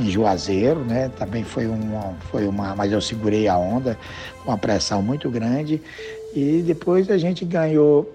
Juazeiro, 0.00 0.80
né? 0.80 1.10
Também 1.18 1.44
foi 1.44 1.66
uma, 1.66 2.14
foi 2.30 2.46
uma. 2.46 2.74
Mas 2.74 2.92
eu 2.92 3.00
segurei 3.00 3.48
a 3.48 3.56
onda, 3.56 3.96
com 4.42 4.50
uma 4.50 4.58
pressão 4.58 5.00
muito 5.00 5.30
grande. 5.30 5.80
E 6.34 6.62
depois 6.66 7.10
a 7.10 7.16
gente 7.16 7.44
ganhou, 7.44 8.14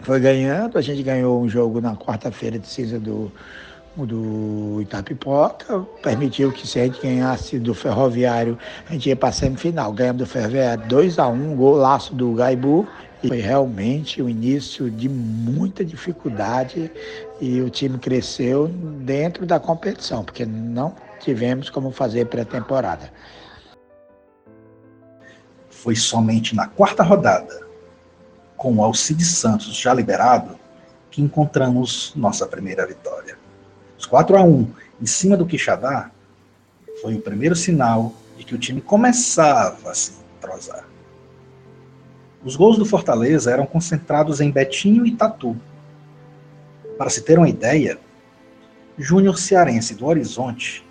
foi 0.00 0.20
ganhando, 0.20 0.76
a 0.76 0.82
gente 0.82 1.02
ganhou 1.02 1.40
um 1.40 1.48
jogo 1.48 1.80
na 1.80 1.96
quarta-feira 1.96 2.58
de 2.58 2.66
cinza 2.66 3.00
do, 3.00 3.32
do 3.96 4.80
Itapipoca, 4.80 5.80
permitiu 6.02 6.50
que 6.50 6.66
se 6.66 6.80
a 6.80 6.84
gente 6.84 7.00
ganhasse 7.00 7.58
do 7.58 7.74
Ferroviário, 7.74 8.58
a 8.88 8.92
gente 8.92 9.08
ia 9.08 9.16
para 9.16 9.28
a 9.28 9.32
semifinal. 9.32 9.92
Ganhamos 9.92 10.22
do 10.22 10.26
Ferroviário 10.26 10.86
2 10.86 11.18
a 11.18 11.28
1 11.28 11.56
golaço 11.56 12.14
do 12.14 12.32
Gaibu. 12.34 12.86
E 13.22 13.28
foi 13.28 13.40
realmente 13.40 14.20
o 14.20 14.28
início 14.28 14.90
de 14.90 15.08
muita 15.08 15.84
dificuldade 15.84 16.90
e 17.40 17.60
o 17.60 17.70
time 17.70 17.96
cresceu 17.96 18.66
dentro 18.66 19.46
da 19.46 19.60
competição, 19.60 20.24
porque 20.24 20.44
não 20.44 20.92
tivemos 21.20 21.70
como 21.70 21.92
fazer 21.92 22.26
pré-temporada. 22.26 23.12
Foi 25.70 25.94
somente 25.94 26.56
na 26.56 26.66
quarta 26.66 27.04
rodada, 27.04 27.60
com 28.56 28.74
o 28.76 28.82
Alcides 28.82 29.28
Santos 29.28 29.74
já 29.76 29.94
liberado, 29.94 30.58
que 31.08 31.22
encontramos 31.22 32.12
nossa 32.16 32.46
primeira 32.46 32.84
vitória. 32.86 33.41
Os 34.02 34.06
4 34.06 34.36
a 34.36 34.42
1 34.42 34.68
em 35.00 35.06
cima 35.06 35.36
do 35.36 35.46
Quixadá 35.46 36.10
foi 37.00 37.14
o 37.14 37.20
primeiro 37.20 37.54
sinal 37.54 38.12
de 38.36 38.42
que 38.42 38.52
o 38.52 38.58
time 38.58 38.80
começava 38.80 39.92
a 39.92 39.94
se 39.94 40.14
entrosar. 40.36 40.84
Os 42.44 42.56
gols 42.56 42.76
do 42.76 42.84
Fortaleza 42.84 43.52
eram 43.52 43.64
concentrados 43.64 44.40
em 44.40 44.50
Betinho 44.50 45.06
e 45.06 45.12
Tatu. 45.12 45.56
Para 46.98 47.08
se 47.10 47.22
ter 47.22 47.38
uma 47.38 47.48
ideia, 47.48 47.96
Júnior 48.98 49.38
Cearense 49.38 49.94
do 49.94 50.06
Horizonte 50.06 50.84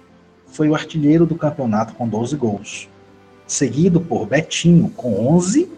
foi 0.48 0.70
o 0.70 0.74
artilheiro 0.74 1.26
do 1.26 1.36
campeonato 1.36 1.94
com 1.96 2.08
12 2.08 2.38
gols, 2.38 2.90
seguido 3.46 4.00
por 4.00 4.26
Betinho 4.26 4.90
com 4.92 5.28
11 5.36 5.70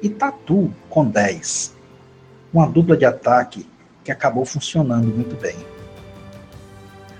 e 0.00 0.08
Tatu 0.08 0.72
com 0.88 1.04
10. 1.04 1.76
Uma 2.50 2.66
dupla 2.66 2.96
de 2.96 3.04
ataque 3.04 3.68
que 4.02 4.10
acabou 4.10 4.46
funcionando 4.46 5.08
muito 5.08 5.36
bem. 5.36 5.71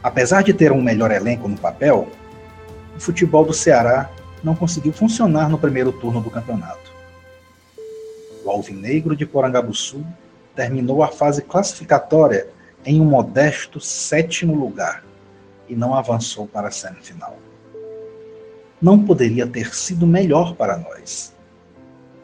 Apesar 0.02 0.42
de 0.42 0.52
ter 0.52 0.72
um 0.72 0.82
melhor 0.82 1.12
elenco 1.12 1.46
no 1.46 1.56
papel, 1.56 2.08
o 2.96 3.00
futebol 3.00 3.44
do 3.44 3.52
Ceará 3.52 4.10
não 4.42 4.54
conseguiu 4.54 4.92
funcionar 4.92 5.48
no 5.48 5.56
primeiro 5.56 5.92
turno 5.92 6.20
do 6.20 6.30
campeonato. 6.30 6.90
O 8.44 8.50
Alvinegro 8.50 9.14
de 9.14 9.24
Porangabuçu 9.24 10.04
terminou 10.56 11.02
a 11.04 11.08
fase 11.08 11.42
classificatória 11.42 12.48
em 12.84 13.00
um 13.00 13.04
modesto 13.04 13.80
sétimo 13.80 14.54
lugar 14.54 15.04
e 15.68 15.76
não 15.76 15.94
avançou 15.94 16.48
para 16.48 16.68
a 16.68 16.72
semifinal. 16.72 17.38
Não 18.80 19.04
poderia 19.04 19.46
ter 19.46 19.72
sido 19.72 20.04
melhor 20.04 20.56
para 20.56 20.76
nós. 20.76 21.32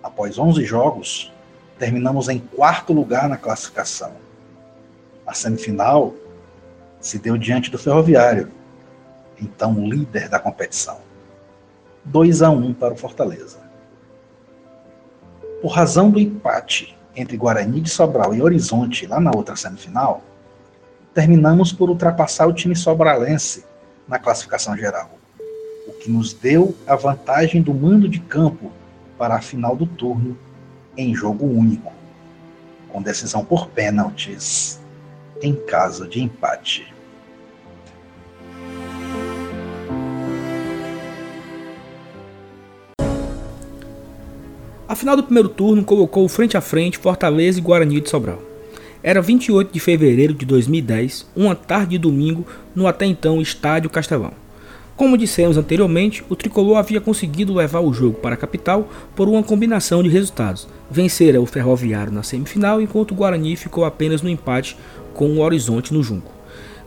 Após 0.02 0.37
11 0.37 0.64
jogos, 0.64 1.32
terminamos 1.78 2.28
em 2.28 2.40
quarto 2.40 2.92
lugar 2.92 3.28
na 3.28 3.37
classificação. 3.37 4.12
A 5.25 5.32
semifinal 5.32 6.12
se 7.00 7.19
deu 7.19 7.37
diante 7.37 7.71
do 7.71 7.78
Ferroviário, 7.78 8.50
então 9.40 9.87
líder 9.87 10.28
da 10.28 10.38
competição. 10.38 10.99
2 12.05 12.43
a 12.43 12.50
1 12.50 12.75
para 12.75 12.95
o 12.95 12.97
Fortaleza. 12.97 13.59
Por 15.61 15.69
razão 15.69 16.11
do 16.11 16.19
empate 16.19 16.97
entre 17.14 17.37
Guarani 17.37 17.81
de 17.81 17.90
Sobral 17.90 18.35
e 18.35 18.40
Horizonte 18.40 19.07
lá 19.07 19.21
na 19.21 19.31
outra 19.35 19.57
semifinal, 19.57 20.23
terminamos 21.12 21.73
por 21.73 21.90
ultrapassar 21.90 22.47
o 22.47 22.52
time 22.52 22.76
sobralense 22.76 23.64
na 24.07 24.19
classificação 24.19 24.76
geral, 24.76 25.11
o 25.87 25.93
que 25.93 26.11
nos 26.11 26.33
deu 26.33 26.75
a 26.87 26.95
vantagem 26.95 27.61
do 27.61 27.75
mando 27.75 28.09
de 28.09 28.21
campo 28.21 28.71
para 29.19 29.35
a 29.35 29.40
final 29.40 29.75
do 29.75 29.85
turno 29.85 30.38
em 30.97 31.14
jogo 31.14 31.45
único, 31.45 31.93
com 32.88 33.02
decisão 33.02 33.45
por 33.45 33.69
pênaltis 33.69 34.77
em 35.42 35.54
caso 35.54 36.09
de 36.09 36.23
empate. 36.23 36.92
A 44.88 44.95
final 44.95 45.14
do 45.16 45.23
primeiro 45.23 45.50
turno 45.50 45.85
colocou 45.85 46.26
frente 46.28 46.57
a 46.57 46.61
frente 46.61 46.97
Fortaleza 46.99 47.59
e 47.59 47.62
Guarani 47.62 48.00
de 48.00 48.09
Sobral. 48.09 48.42
Era 49.02 49.21
28 49.21 49.73
de 49.73 49.78
fevereiro 49.78 50.35
de 50.35 50.47
2010, 50.47 51.26
uma 51.37 51.54
tarde 51.54 51.90
de 51.90 51.99
domingo, 51.99 52.47
no 52.75 52.87
até 52.87 53.04
então 53.04 53.40
Estádio 53.40 53.90
Castelão. 53.90 54.33
Como 54.97 55.16
dissemos 55.16 55.57
anteriormente, 55.57 56.25
o 56.28 56.35
tricolor 56.35 56.76
havia 56.76 57.00
conseguido 57.00 57.54
levar 57.54 57.78
o 57.78 57.92
jogo 57.92 58.18
para 58.18 58.35
a 58.35 58.37
capital 58.37 58.88
por 59.14 59.28
uma 59.28 59.45
combinação 59.45 60.02
de 60.02 60.09
resultados. 60.09 60.66
Vencera 60.90 61.40
o 61.40 61.47
Ferroviário 61.47 62.12
na 62.12 62.25
semifinal, 62.25 62.80
enquanto 62.80 63.12
o 63.12 63.14
Guarani 63.14 63.54
ficou 63.54 63.85
apenas 63.85 64.23
no 64.23 64.28
empate 64.28 64.76
com 65.18 65.30
o 65.30 65.40
Horizonte 65.40 65.92
no 65.92 66.00
Junco. 66.00 66.30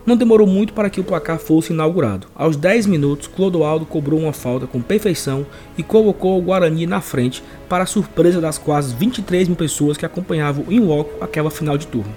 Não 0.06 0.16
demorou 0.16 0.48
muito 0.48 0.72
para 0.72 0.90
que 0.90 1.02
o 1.02 1.04
placar 1.04 1.38
fosse 1.38 1.74
inaugurado. 1.74 2.28
Aos 2.34 2.56
10 2.56 2.86
minutos, 2.86 3.28
Clodoaldo 3.28 3.86
cobrou 3.86 4.22
uma 4.22 4.32
falta 4.32 4.66
com 4.66 4.82
perfeição 4.82 5.46
e 5.78 5.84
colocou 5.84 6.40
o 6.40 6.42
Guarani 6.42 6.88
na 6.88 7.02
frente, 7.02 7.44
para 7.68 7.86
surpresa 7.86 8.40
das 8.40 8.58
quase 8.58 8.96
23 8.96 9.50
mil 9.50 9.58
pessoas 9.58 9.98
que 9.98 10.06
acompanhavam 10.06 10.64
em 10.70 10.80
loco 10.80 11.22
aquela 11.22 11.52
final 11.52 11.78
de 11.78 11.88
turno. 11.88 12.14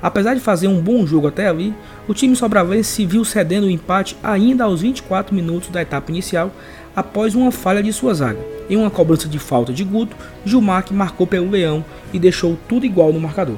Apesar 0.00 0.32
de 0.32 0.40
fazer 0.40 0.66
um 0.66 0.80
bom 0.80 1.06
jogo 1.06 1.28
até 1.28 1.46
ali, 1.46 1.74
o 2.08 2.14
time 2.14 2.34
sobravense 2.34 2.90
se 2.90 3.04
viu 3.04 3.22
cedendo 3.22 3.66
o 3.66 3.70
empate 3.70 4.16
ainda 4.22 4.64
aos 4.64 4.80
24 4.80 5.34
minutos 5.34 5.68
da 5.68 5.82
etapa 5.82 6.10
inicial, 6.10 6.50
após 6.96 7.34
uma 7.34 7.52
falha 7.52 7.82
de 7.82 7.92
sua 7.92 8.14
zaga. 8.14 8.40
Em 8.70 8.76
uma 8.76 8.90
cobrança 8.90 9.28
de 9.28 9.38
falta 9.38 9.74
de 9.74 9.84
Guto, 9.84 10.16
Gilmar 10.42 10.86
marcou 10.90 11.26
pelo 11.26 11.50
Leão 11.50 11.84
e 12.14 12.18
deixou 12.18 12.56
tudo 12.66 12.86
igual 12.86 13.12
no 13.12 13.20
marcador. 13.20 13.56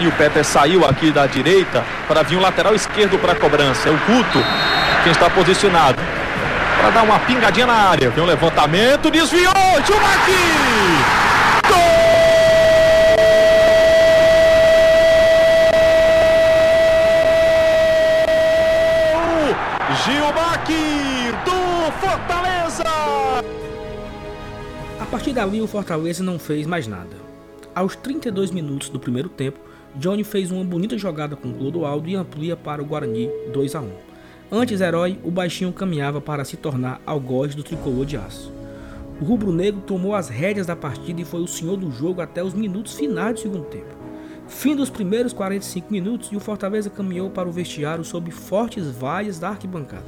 E 0.00 0.06
o 0.06 0.12
Peter 0.12 0.42
saiu 0.42 0.86
aqui 0.86 1.10
da 1.10 1.26
direita 1.26 1.84
para 2.08 2.22
vir 2.22 2.38
um 2.38 2.40
lateral 2.40 2.74
esquerdo 2.74 3.18
para 3.18 3.32
a 3.32 3.36
cobrança. 3.36 3.90
É 3.90 3.92
o 3.92 3.98
Guto 3.98 4.42
quem 5.02 5.12
está 5.12 5.28
posicionado. 5.28 6.00
Para 6.80 6.90
dar 6.90 7.02
uma 7.02 7.18
pingadinha 7.20 7.66
na 7.66 7.74
área. 7.74 8.08
Vem 8.08 8.24
um 8.24 8.26
levantamento, 8.26 9.10
desviou, 9.10 9.52
Gilmar 9.86 10.26
Gol! 11.68 12.00
Gilmar 20.04 20.64
do 21.44 21.92
Fortaleza! 22.00 22.84
A 24.98 25.04
partir 25.10 25.34
dali, 25.34 25.60
o 25.60 25.66
Fortaleza 25.66 26.24
não 26.24 26.38
fez 26.38 26.66
mais 26.66 26.86
nada. 26.86 27.20
Aos 27.74 27.94
32 27.96 28.50
minutos 28.50 28.88
do 28.88 28.98
primeiro 28.98 29.28
tempo, 29.28 29.69
Johnny 29.96 30.22
fez 30.22 30.50
uma 30.50 30.64
bonita 30.64 30.96
jogada 30.96 31.34
com 31.34 31.52
Clodoaldo 31.52 32.08
e 32.08 32.14
amplia 32.14 32.56
para 32.56 32.80
o 32.80 32.84
Guarani 32.84 33.28
2 33.52 33.74
a 33.74 33.80
1. 33.80 33.90
Antes 34.52 34.80
herói, 34.80 35.18
o 35.24 35.30
baixinho 35.30 35.72
caminhava 35.72 36.20
para 36.20 36.44
se 36.44 36.56
tornar 36.56 37.00
algoz 37.04 37.54
do 37.54 37.62
tricolor 37.62 38.06
de 38.06 38.16
aço. 38.16 38.52
O 39.20 39.24
rubro-negro 39.24 39.80
tomou 39.80 40.14
as 40.14 40.28
rédeas 40.28 40.66
da 40.66 40.74
partida 40.74 41.20
e 41.20 41.24
foi 41.24 41.40
o 41.40 41.46
senhor 41.46 41.76
do 41.76 41.90
jogo 41.90 42.20
até 42.20 42.42
os 42.42 42.54
minutos 42.54 42.94
finais 42.94 43.34
do 43.34 43.40
segundo 43.40 43.64
tempo. 43.64 44.00
Fim 44.48 44.74
dos 44.74 44.90
primeiros 44.90 45.32
45 45.32 45.92
minutos 45.92 46.30
e 46.32 46.36
o 46.36 46.40
Fortaleza 46.40 46.90
caminhou 46.90 47.30
para 47.30 47.48
o 47.48 47.52
vestiário 47.52 48.04
sob 48.04 48.30
fortes 48.30 48.86
vaias 48.90 49.38
da 49.38 49.50
arquibancada. 49.50 50.06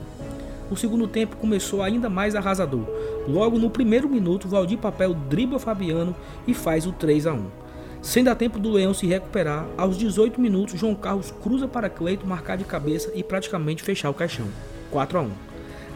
O 0.70 0.76
segundo 0.76 1.06
tempo 1.06 1.36
começou 1.36 1.82
ainda 1.82 2.08
mais 2.08 2.34
arrasador. 2.34 2.86
Logo 3.28 3.58
no 3.58 3.68
primeiro 3.70 4.08
minuto, 4.08 4.48
Valdir 4.48 4.78
Papel 4.78 5.14
dribla 5.14 5.58
Fabiano 5.58 6.16
e 6.46 6.54
faz 6.54 6.86
o 6.86 6.92
3 6.92 7.26
a 7.26 7.34
1. 7.34 7.61
Sem 8.02 8.24
dar 8.24 8.34
tempo 8.34 8.58
do 8.58 8.72
Leão 8.72 8.92
se 8.92 9.06
recuperar, 9.06 9.64
aos 9.78 9.96
18 9.96 10.40
minutos 10.40 10.78
João 10.78 10.92
Carlos 10.92 11.32
cruza 11.40 11.68
para 11.68 11.88
Cleito 11.88 12.26
marcar 12.26 12.56
de 12.56 12.64
cabeça 12.64 13.12
e 13.14 13.22
praticamente 13.22 13.84
fechar 13.84 14.10
o 14.10 14.14
caixão. 14.14 14.48
4 14.90 15.18
a 15.18 15.22
1. 15.22 15.30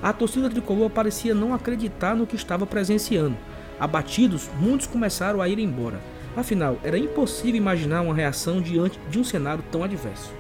A 0.01 0.13
torcida 0.13 0.49
tricolor 0.49 0.89
parecia 0.89 1.35
não 1.35 1.53
acreditar 1.53 2.15
no 2.15 2.25
que 2.25 2.37
estava 2.37 2.65
presenciando. 2.65 3.37
Abatidos, 3.81 4.49
muitos 4.61 4.87
começaram 4.87 5.43
a 5.43 5.49
ir 5.49 5.59
embora. 5.59 6.01
Afinal, 6.37 6.79
era 6.85 6.97
impossível 6.97 7.57
imaginar 7.57 8.03
uma 8.03 8.15
reação 8.15 8.63
diante 8.63 9.01
de 9.11 9.19
um 9.19 9.25
cenário 9.25 9.65
tão 9.73 9.83
adverso. 9.83 10.33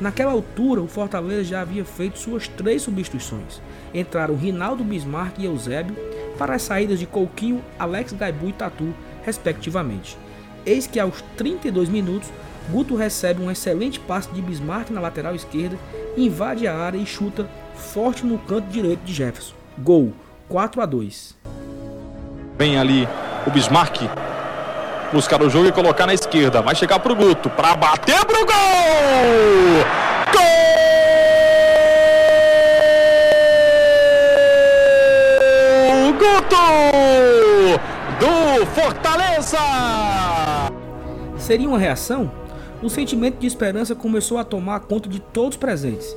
Naquela 0.00 0.32
altura, 0.32 0.80
o 0.80 0.88
Fortaleza 0.88 1.44
já 1.44 1.60
havia 1.60 1.84
feito 1.84 2.18
suas 2.18 2.48
três 2.48 2.82
substituições. 2.82 3.62
Entraram 3.94 4.34
Rinaldo 4.34 4.82
Bismarck 4.82 5.38
e 5.38 5.44
Eusébio 5.44 5.94
para 6.36 6.56
as 6.56 6.62
saídas 6.62 6.98
de 6.98 7.06
Couquinho, 7.06 7.62
Alex 7.78 8.12
Gaibu 8.12 8.48
e 8.48 8.52
Tatu, 8.52 8.92
respectivamente. 9.24 10.18
Eis 10.64 10.86
que 10.86 11.00
aos 11.00 11.22
32 11.36 11.88
minutos, 11.88 12.28
Guto 12.70 12.94
recebe 12.94 13.42
um 13.42 13.50
excelente 13.50 13.98
passe 13.98 14.30
de 14.30 14.40
Bismarck 14.40 14.90
na 14.90 15.00
lateral 15.00 15.34
esquerda, 15.34 15.76
invade 16.16 16.66
a 16.66 16.76
área 16.76 16.98
e 16.98 17.04
chuta 17.04 17.48
forte 17.74 18.24
no 18.24 18.38
canto 18.38 18.68
direito 18.68 19.00
de 19.00 19.12
Jefferson. 19.12 19.54
Gol 19.78 20.12
4 20.48 20.80
a 20.80 20.86
2. 20.86 21.36
Vem 22.58 22.78
ali 22.78 23.08
o 23.46 23.50
Bismarck 23.50 24.02
buscar 25.12 25.42
o 25.42 25.50
jogo 25.50 25.68
e 25.68 25.72
colocar 25.72 26.06
na 26.06 26.14
esquerda. 26.14 26.62
Vai 26.62 26.74
chegar 26.74 26.98
pro 26.98 27.14
Guto 27.14 27.50
para 27.50 27.76
bater 27.76 28.24
pro 28.24 28.46
gol! 28.46 28.54
Gol! 30.32 30.42
Guto! 36.18 36.56
Do 38.18 38.66
Fortaleza! 38.66 40.51
Seria 41.42 41.68
uma 41.68 41.78
reação? 41.78 42.30
O 42.80 42.88
sentimento 42.88 43.40
de 43.40 43.48
esperança 43.48 43.96
começou 43.96 44.38
a 44.38 44.44
tomar 44.44 44.78
conta 44.78 45.08
de 45.08 45.18
todos 45.18 45.56
presentes. 45.56 46.16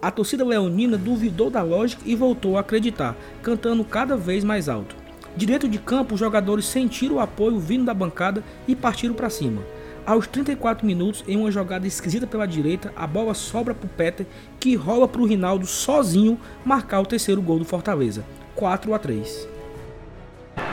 A 0.00 0.10
torcida 0.10 0.46
leonina 0.46 0.96
duvidou 0.96 1.50
da 1.50 1.60
lógica 1.60 2.00
e 2.06 2.16
voltou 2.16 2.56
a 2.56 2.60
acreditar, 2.60 3.14
cantando 3.42 3.84
cada 3.84 4.16
vez 4.16 4.42
mais 4.42 4.70
alto. 4.70 4.96
Direito 5.36 5.68
de 5.68 5.78
campo, 5.78 6.14
os 6.14 6.20
jogadores 6.20 6.64
sentiram 6.64 7.16
o 7.16 7.20
apoio 7.20 7.58
vindo 7.58 7.84
da 7.84 7.92
bancada 7.92 8.42
e 8.66 8.74
partiram 8.74 9.14
para 9.14 9.28
cima. 9.28 9.60
Aos 10.06 10.26
34 10.26 10.86
minutos, 10.86 11.22
em 11.28 11.36
uma 11.36 11.50
jogada 11.50 11.86
esquisita 11.86 12.26
pela 12.26 12.46
direita, 12.46 12.94
a 12.96 13.06
bola 13.06 13.34
sobra 13.34 13.74
para 13.74 13.86
o 13.86 13.90
Peter, 13.90 14.26
que 14.58 14.74
rola 14.74 15.06
para 15.06 15.20
o 15.20 15.26
Rinaldo 15.26 15.66
sozinho 15.66 16.40
marcar 16.64 17.00
o 17.00 17.06
terceiro 17.06 17.42
gol 17.42 17.58
do 17.58 17.66
Fortaleza. 17.66 18.24
4 18.54 18.94
a 18.94 18.98
3. 18.98 19.48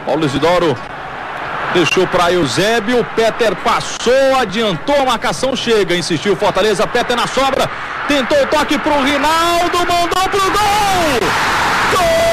Paulo 0.06 0.26
Isidoro 0.26 0.74
Deixou 1.74 2.08
para 2.08 2.32
Eusébio, 2.32 3.06
Peter 3.16 3.56
passou, 3.58 4.36
adiantou 4.40 4.96
a 5.02 5.06
marcação, 5.06 5.56
chega, 5.56 5.96
insistiu 5.96 6.36
Fortaleza, 6.36 6.88
Peter 6.88 7.16
na 7.16 7.28
sobra, 7.28 7.70
tentou 8.08 8.42
o 8.42 8.48
toque 8.48 8.78
para 8.80 8.94
o 8.94 9.04
Rinaldo, 9.04 9.78
mandou 9.78 10.30
pro 10.30 10.42
gol! 10.42 11.20
Gol! 11.92 12.30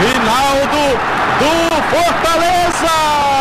Rinaldo 0.00 0.98
do 1.40 1.52
Fortaleza! 1.96 3.33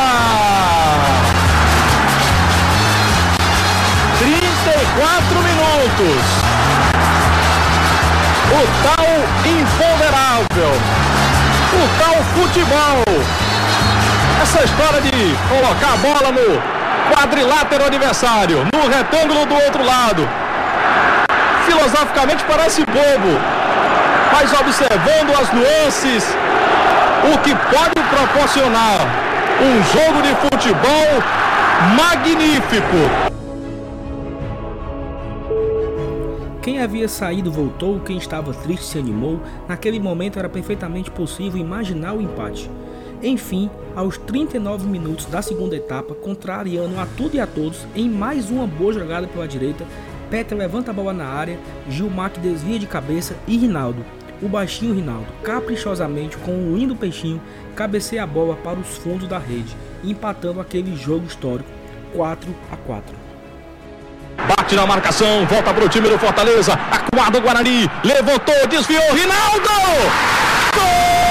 O 8.53 8.61
tal 8.85 9.05
imponderável, 9.49 10.73
o 11.73 11.83
tal 11.99 12.15
futebol. 12.35 13.03
Essa 14.41 14.63
história 14.63 15.01
de 15.01 15.35
colocar 15.49 15.93
a 15.93 15.97
bola 15.97 16.31
no 16.31 16.61
quadrilátero 17.11 17.85
adversário, 17.85 18.67
no 18.73 18.87
retângulo 18.87 19.45
do 19.45 19.55
outro 19.55 19.83
lado. 19.83 20.29
Filosoficamente 21.65 22.43
parece 22.45 22.85
bobo, 22.85 23.39
mas 24.31 24.53
observando 24.53 25.31
as 25.41 25.51
nuances, 25.51 26.23
o 27.33 27.37
que 27.39 27.55
pode 27.55 28.07
proporcionar 28.09 28.99
um 29.61 29.83
jogo 29.93 30.21
de 30.21 30.35
futebol 30.35 31.23
magnífico. 31.95 33.32
Quem 36.63 36.79
havia 36.79 37.09
saído 37.09 37.51
voltou, 37.51 37.99
quem 37.99 38.15
estava 38.15 38.53
triste 38.53 38.85
se 38.85 38.97
animou. 38.97 39.37
Naquele 39.67 39.99
momento 39.99 40.39
era 40.39 40.47
perfeitamente 40.47 41.11
possível 41.11 41.59
imaginar 41.59 42.13
o 42.13 42.21
empate. 42.21 42.71
Enfim, 43.21 43.69
aos 43.93 44.17
39 44.17 44.87
minutos 44.87 45.25
da 45.25 45.41
segunda 45.41 45.75
etapa, 45.75 46.15
contrariando 46.15 46.97
a 46.97 47.05
tudo 47.05 47.35
e 47.35 47.39
a 47.41 47.45
todos, 47.45 47.85
em 47.93 48.09
mais 48.09 48.49
uma 48.49 48.65
boa 48.65 48.93
jogada 48.93 49.27
pela 49.27 49.45
direita, 49.45 49.85
Peter 50.29 50.57
levanta 50.57 50.91
a 50.91 50.93
bola 50.93 51.11
na 51.11 51.25
área, 51.25 51.59
Gilmar 51.89 52.31
desvia 52.31 52.79
de 52.79 52.87
cabeça 52.87 53.35
e 53.45 53.57
Rinaldo, 53.57 54.05
o 54.41 54.47
baixinho 54.47 54.95
Rinaldo, 54.95 55.27
caprichosamente 55.43 56.37
com 56.37 56.53
um 56.53 56.77
lindo 56.77 56.95
peixinho, 56.95 57.41
cabeceia 57.75 58.23
a 58.23 58.27
bola 58.27 58.55
para 58.55 58.79
os 58.79 58.97
fundos 58.97 59.27
da 59.27 59.37
rede, 59.37 59.75
empatando 60.01 60.61
aquele 60.61 60.95
jogo 60.95 61.25
histórico 61.25 61.69
4 62.13 62.55
a 62.71 62.77
4. 62.77 63.22
Bate 64.47 64.75
na 64.75 64.85
marcação, 64.85 65.45
volta 65.45 65.73
para 65.73 65.85
o 65.85 65.89
time 65.89 66.09
do 66.09 66.17
Fortaleza. 66.17 66.73
Acuado 66.91 67.41
Guarani, 67.41 67.89
levantou, 68.03 68.67
desviou, 68.67 69.13
Rinaldo! 69.13 69.69
Gol! 70.75 71.22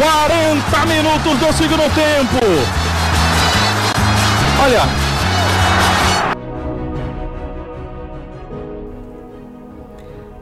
40 0.00 0.86
minutos 0.86 1.38
do 1.38 1.52
segundo 1.52 1.94
tempo. 1.94 2.40
Olha. 4.62 4.80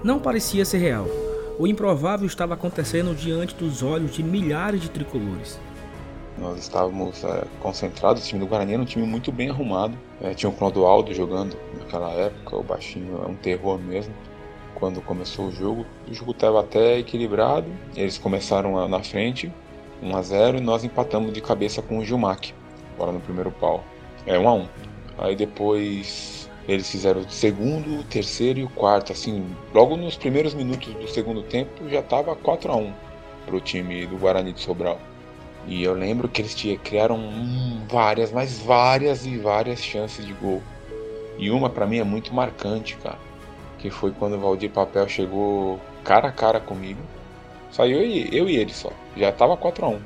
Não 0.05 0.21
parecia 0.21 0.64
ser 0.64 0.79
real. 0.79 1.07
O 1.59 1.66
improvável 1.66 2.25
estava 2.25 2.55
acontecendo 2.55 3.16
diante 3.16 3.53
dos 3.57 3.83
olhos 3.83 4.14
de 4.14 4.23
milhares 4.23 4.81
de 4.81 4.88
tricolores. 4.88 5.59
Nós 6.38 6.61
estávamos 6.61 7.25
é, 7.25 7.42
concentrados, 7.59 8.23
o 8.23 8.29
time 8.29 8.38
do 8.38 8.47
Guarani 8.47 8.75
era 8.75 8.83
um 8.83 8.85
time 8.85 9.05
muito 9.05 9.33
bem 9.33 9.51
arrumado. 9.51 9.99
É, 10.21 10.35
tinha 10.35 10.49
o 10.49 10.53
Clodoaldo 10.53 11.12
jogando 11.12 11.57
naquela 11.77 12.12
época, 12.12 12.57
o 12.57 12.62
baixinho 12.62 13.21
é 13.25 13.29
um 13.29 13.35
terror 13.35 13.77
mesmo. 13.77 14.14
Quando 14.79 15.01
começou 15.03 15.47
o 15.47 15.53
jogo, 15.53 15.85
o 16.09 16.14
jogo 16.14 16.31
estava 16.31 16.61
até 16.61 16.99
equilibrado. 16.99 17.67
Eles 17.97 18.17
começaram 18.17 18.88
na 18.88 19.03
frente, 19.03 19.53
1 20.01 20.17
a 20.17 20.23
0 20.23 20.59
e 20.59 20.61
nós 20.61 20.85
empatamos 20.85 21.33
de 21.33 21.41
cabeça 21.41 21.83
com 21.83 21.99
o 21.99 22.05
Gilmac, 22.05 22.55
agora 22.95 23.11
no 23.11 23.21
primeiro 23.21 23.51
pau. 23.51 23.83
É 24.25 24.38
1 24.38 24.49
a 24.49 24.55
1. 24.55 24.69
Aí 25.19 25.35
depois 25.35 26.49
eles 26.69 26.88
fizeram 26.88 27.23
o 27.23 27.31
segundo, 27.31 28.01
o 28.01 28.05
terceiro 28.05 28.61
e 28.61 28.64
o 28.64 28.69
quarto, 28.69 29.11
assim, 29.11 29.45
logo 29.75 29.97
nos 29.97 30.17
primeiros 30.17 30.55
minutos 30.55 30.95
do 30.95 31.09
segundo 31.09 31.43
tempo 31.43 31.88
já 31.88 32.01
estava 32.01 32.37
4 32.37 32.71
a 32.71 32.77
1 32.77 32.93
para 33.47 33.57
o 33.57 33.61
time 33.61 34.07
do 34.07 34.17
Guarani 34.17 34.53
de 34.53 34.61
Sobral. 34.61 35.01
E 35.67 35.83
eu 35.83 35.93
lembro 35.93 36.29
que 36.29 36.41
eles 36.41 36.55
criaram 36.85 37.17
hum, 37.17 37.83
várias, 37.88 38.31
mas 38.31 38.61
várias 38.61 39.27
e 39.27 39.38
várias 39.38 39.83
chances 39.83 40.25
de 40.25 40.33
gol. 40.35 40.62
E 41.37 41.51
uma 41.51 41.69
para 41.69 41.87
mim 41.87 41.99
é 41.99 42.05
muito 42.05 42.33
marcante, 42.33 42.97
cara, 42.97 43.19
que 43.79 43.91
foi 43.91 44.11
quando 44.12 44.37
o 44.37 44.41
Valdir 44.41 44.71
Papel 44.71 45.09
chegou 45.09 45.79
cara 46.05 46.29
a 46.29 46.33
cara 46.33 46.61
comigo. 46.61 47.01
Saiu 47.71 47.99
eu 47.99 48.07
e, 48.07 48.37
eu 48.37 48.49
e 48.49 48.57
ele 48.57 48.73
só. 48.73 48.91
Já 49.17 49.31
tava 49.33 49.57
4 49.57 49.85
a 49.85 49.88
1. 49.91 50.01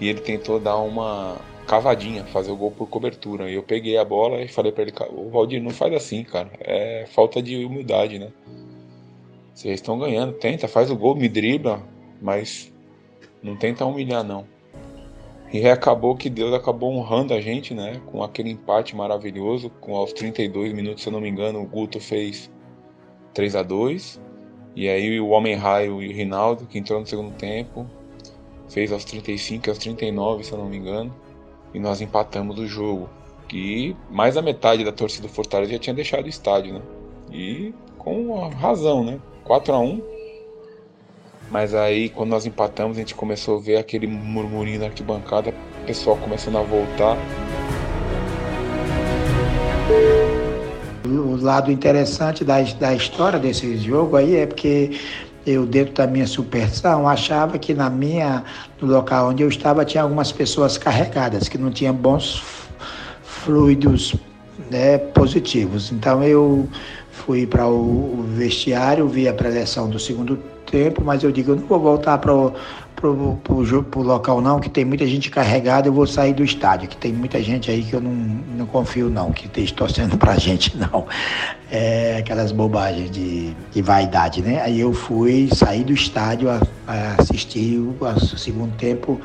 E 0.00 0.08
ele 0.08 0.20
tentou 0.20 0.58
dar 0.58 0.76
uma 0.78 1.36
cavadinha, 1.66 2.24
fazer 2.24 2.50
o 2.50 2.56
gol 2.56 2.70
por 2.70 2.88
cobertura. 2.88 3.50
E 3.50 3.54
eu 3.54 3.62
peguei 3.62 3.98
a 3.98 4.04
bola 4.04 4.40
e 4.40 4.48
falei 4.48 4.72
para 4.72 4.82
ele, 4.82 4.92
o 5.10 5.28
Valdir, 5.28 5.62
não 5.62 5.70
faz 5.70 5.92
assim, 5.94 6.24
cara. 6.24 6.50
É 6.60 7.06
falta 7.10 7.42
de 7.42 7.64
humildade, 7.64 8.18
né? 8.18 8.28
Vocês 9.54 9.74
estão 9.74 9.98
ganhando, 9.98 10.32
tenta, 10.34 10.68
faz 10.68 10.90
o 10.90 10.96
gol, 10.96 11.16
me 11.16 11.28
dribla, 11.28 11.82
mas 12.22 12.72
não 13.42 13.56
tenta 13.56 13.84
humilhar 13.84 14.24
não. 14.24 14.46
E 15.52 15.66
acabou 15.66 16.14
que 16.14 16.28
Deus 16.28 16.52
acabou 16.52 16.92
honrando 16.92 17.32
a 17.34 17.40
gente, 17.40 17.74
né? 17.74 18.00
Com 18.06 18.22
aquele 18.22 18.50
empate 18.50 18.94
maravilhoso. 18.94 19.70
Com 19.80 19.96
aos 19.96 20.12
32 20.12 20.72
minutos, 20.72 21.02
se 21.02 21.08
eu 21.08 21.12
não 21.12 21.20
me 21.20 21.28
engano, 21.28 21.60
o 21.60 21.66
Guto 21.66 21.98
fez 22.00 22.50
3 23.34 23.56
a 23.56 23.62
2 23.62 24.20
E 24.74 24.88
aí 24.88 25.20
o 25.20 25.28
Homem 25.28 25.54
Raio 25.54 26.02
e 26.02 26.08
o 26.08 26.12
Rinaldo, 26.12 26.66
que 26.66 26.78
entrou 26.78 27.00
no 27.00 27.06
segundo 27.06 27.34
tempo, 27.34 27.86
fez 28.68 28.92
aos 28.92 29.04
35 29.04 29.68
e 29.68 29.70
aos 29.70 29.78
39, 29.78 30.44
se 30.44 30.52
eu 30.52 30.58
não 30.58 30.66
me 30.66 30.76
engano. 30.76 31.14
E 31.72 31.78
nós 31.78 32.00
empatamos 32.00 32.58
o 32.58 32.66
jogo. 32.66 33.08
E 33.52 33.96
mais 34.10 34.34
da 34.34 34.42
metade 34.42 34.84
da 34.84 34.92
torcida 34.92 35.26
do 35.26 35.32
Fortaleza 35.32 35.72
já 35.72 35.78
tinha 35.78 35.94
deixado 35.94 36.26
o 36.26 36.28
estádio, 36.28 36.74
né? 36.74 36.82
E 37.30 37.74
com 37.96 38.48
razão, 38.48 39.04
né? 39.04 39.20
4 39.44 39.72
a 39.74 39.78
1 39.78 40.18
mas 41.50 41.74
aí, 41.74 42.10
quando 42.10 42.30
nós 42.30 42.44
empatamos, 42.44 42.96
a 42.96 43.00
gente 43.00 43.14
começou 43.14 43.56
a 43.56 43.60
ver 43.60 43.76
aquele 43.76 44.06
murmurinho 44.06 44.80
na 44.80 44.86
arquibancada, 44.86 45.54
o 45.82 45.86
pessoal 45.86 46.16
começando 46.18 46.58
a 46.58 46.62
voltar. 46.62 47.16
O 51.08 51.36
lado 51.40 51.72
interessante 51.72 52.44
da, 52.44 52.60
da 52.60 52.94
história 52.94 53.38
desse 53.38 53.78
jogo 53.78 54.16
aí 54.16 54.36
é 54.36 54.46
porque 54.46 54.98
eu, 55.46 55.64
dentro 55.64 55.94
da 55.94 56.06
minha 56.06 56.26
superstição, 56.26 57.08
achava 57.08 57.58
que 57.58 57.72
na 57.72 57.88
minha, 57.88 58.44
no 58.80 58.88
local 58.88 59.30
onde 59.30 59.42
eu 59.42 59.48
estava, 59.48 59.84
tinha 59.84 60.02
algumas 60.02 60.30
pessoas 60.30 60.76
carregadas, 60.76 61.48
que 61.48 61.56
não 61.56 61.70
tinham 61.70 61.94
bons 61.94 62.42
fluidos 63.22 64.14
né, 64.70 64.98
positivos. 64.98 65.90
Então 65.90 66.22
eu 66.22 66.68
fui 67.10 67.46
para 67.46 67.66
o 67.66 68.24
vestiário, 68.34 69.08
vi 69.08 69.26
a 69.26 69.32
preleção 69.32 69.88
do 69.88 69.98
segundo 69.98 70.38
tempo, 70.70 71.02
mas 71.04 71.22
eu 71.22 71.32
digo, 71.32 71.52
eu 71.52 71.56
não 71.56 71.66
vou 71.66 71.78
voltar 71.80 72.18
para 72.18 72.34
o 72.34 72.52
pro, 73.00 73.38
pro, 73.44 73.82
pro 73.84 74.02
local 74.02 74.40
não, 74.40 74.58
que 74.58 74.68
tem 74.68 74.84
muita 74.84 75.06
gente 75.06 75.30
carregada, 75.30 75.88
eu 75.88 75.92
vou 75.92 76.06
sair 76.06 76.32
do 76.32 76.44
estádio, 76.44 76.88
que 76.88 76.96
tem 76.96 77.12
muita 77.12 77.40
gente 77.42 77.70
aí 77.70 77.82
que 77.82 77.94
eu 77.94 78.00
não, 78.00 78.10
não 78.10 78.66
confio 78.66 79.08
não, 79.08 79.32
que 79.32 79.46
esteja 79.46 79.74
torcendo 79.74 80.18
pra 80.18 80.36
gente 80.36 80.76
não. 80.76 81.06
É 81.70 82.18
aquelas 82.18 82.50
bobagens 82.50 83.10
de, 83.10 83.54
de 83.72 83.82
vaidade, 83.82 84.42
né? 84.42 84.60
Aí 84.62 84.80
eu 84.80 84.92
fui 84.92 85.48
sair 85.54 85.84
do 85.84 85.92
estádio, 85.92 86.50
a, 86.50 86.60
a 86.86 87.14
assistir 87.20 87.78
o, 87.78 87.96
a, 88.04 88.18
segundo 88.36 88.74
tempo 88.76 89.20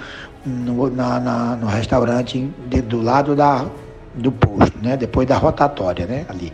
no, 0.46 0.90
na, 0.90 1.20
na, 1.20 1.56
no 1.56 1.68
restaurante 1.68 2.50
de, 2.68 2.82
do 2.82 3.02
lado 3.02 3.36
da, 3.36 3.66
do 4.14 4.32
posto, 4.32 4.78
né? 4.82 4.96
Depois 4.96 5.28
da 5.28 5.38
rotatória, 5.38 6.06
né? 6.06 6.26
Ali. 6.30 6.54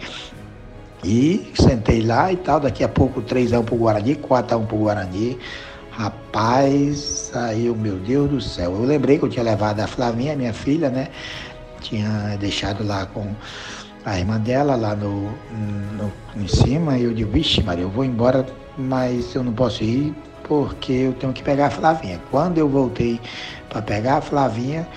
E 1.03 1.51
sentei 1.55 2.01
lá 2.01 2.31
e 2.31 2.37
tal, 2.37 2.59
daqui 2.59 2.83
a 2.83 2.89
pouco 2.89 3.21
3x1 3.21 3.63
pro 3.63 3.75
Guarani, 3.75 4.15
4x1 4.15 4.65
pro 4.65 4.77
Guarani. 4.77 5.37
Rapaz, 5.91 7.31
aí 7.33 7.69
meu 7.69 7.97
Deus 7.97 8.29
do 8.29 8.41
céu. 8.41 8.73
Eu 8.73 8.83
lembrei 8.83 9.17
que 9.17 9.25
eu 9.25 9.29
tinha 9.29 9.43
levado 9.43 9.79
a 9.79 9.87
Flavinha, 9.87 10.35
minha 10.35 10.53
filha, 10.53 10.89
né? 10.89 11.09
Tinha 11.81 12.37
deixado 12.39 12.85
lá 12.85 13.05
com 13.05 13.33
a 14.05 14.17
irmã 14.17 14.39
dela 14.39 14.75
lá 14.75 14.95
no, 14.95 15.29
no 15.97 16.11
em 16.35 16.47
cima. 16.47 16.97
E 16.97 17.03
eu 17.03 17.13
digo, 17.13 17.31
vixe, 17.31 17.61
Maria, 17.61 17.83
eu 17.83 17.89
vou 17.89 18.05
embora, 18.05 18.45
mas 18.77 19.35
eu 19.35 19.43
não 19.43 19.53
posso 19.53 19.83
ir 19.83 20.13
porque 20.43 20.91
eu 20.91 21.13
tenho 21.13 21.31
que 21.31 21.43
pegar 21.43 21.67
a 21.67 21.69
Flavinha. 21.69 22.19
Quando 22.31 22.57
eu 22.57 22.67
voltei 22.67 23.19
para 23.69 23.81
pegar 23.81 24.17
a 24.17 24.21
Flavinha, 24.21 24.87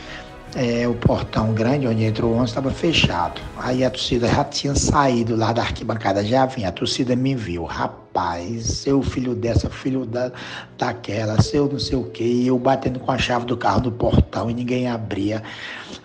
é, 0.54 0.86
o 0.86 0.94
portão 0.94 1.52
grande 1.54 1.86
onde 1.86 2.04
entrou 2.04 2.30
o 2.30 2.32
ônibus 2.34 2.50
estava 2.50 2.70
fechado. 2.70 3.40
Aí 3.56 3.84
a 3.84 3.90
torcida 3.90 4.28
já 4.28 4.44
tinha 4.44 4.74
saído 4.74 5.34
lá 5.34 5.52
da 5.52 5.62
arquibancada, 5.62 6.24
já 6.24 6.44
vinha. 6.46 6.68
A 6.68 6.72
torcida 6.72 7.16
me 7.16 7.34
viu, 7.34 7.64
rapaz, 7.64 8.66
seu 8.66 9.02
filho 9.02 9.34
dessa, 9.34 9.70
filho 9.70 10.04
da, 10.04 10.30
daquela, 10.76 11.40
seu 11.40 11.66
não 11.68 11.78
sei 11.78 11.96
o 11.96 12.04
quê. 12.04 12.24
E 12.24 12.46
eu 12.46 12.58
batendo 12.58 13.00
com 13.00 13.10
a 13.10 13.18
chave 13.18 13.46
do 13.46 13.56
carro 13.56 13.80
no 13.80 13.92
portão 13.92 14.50
e 14.50 14.54
ninguém 14.54 14.88
abria. 14.88 15.42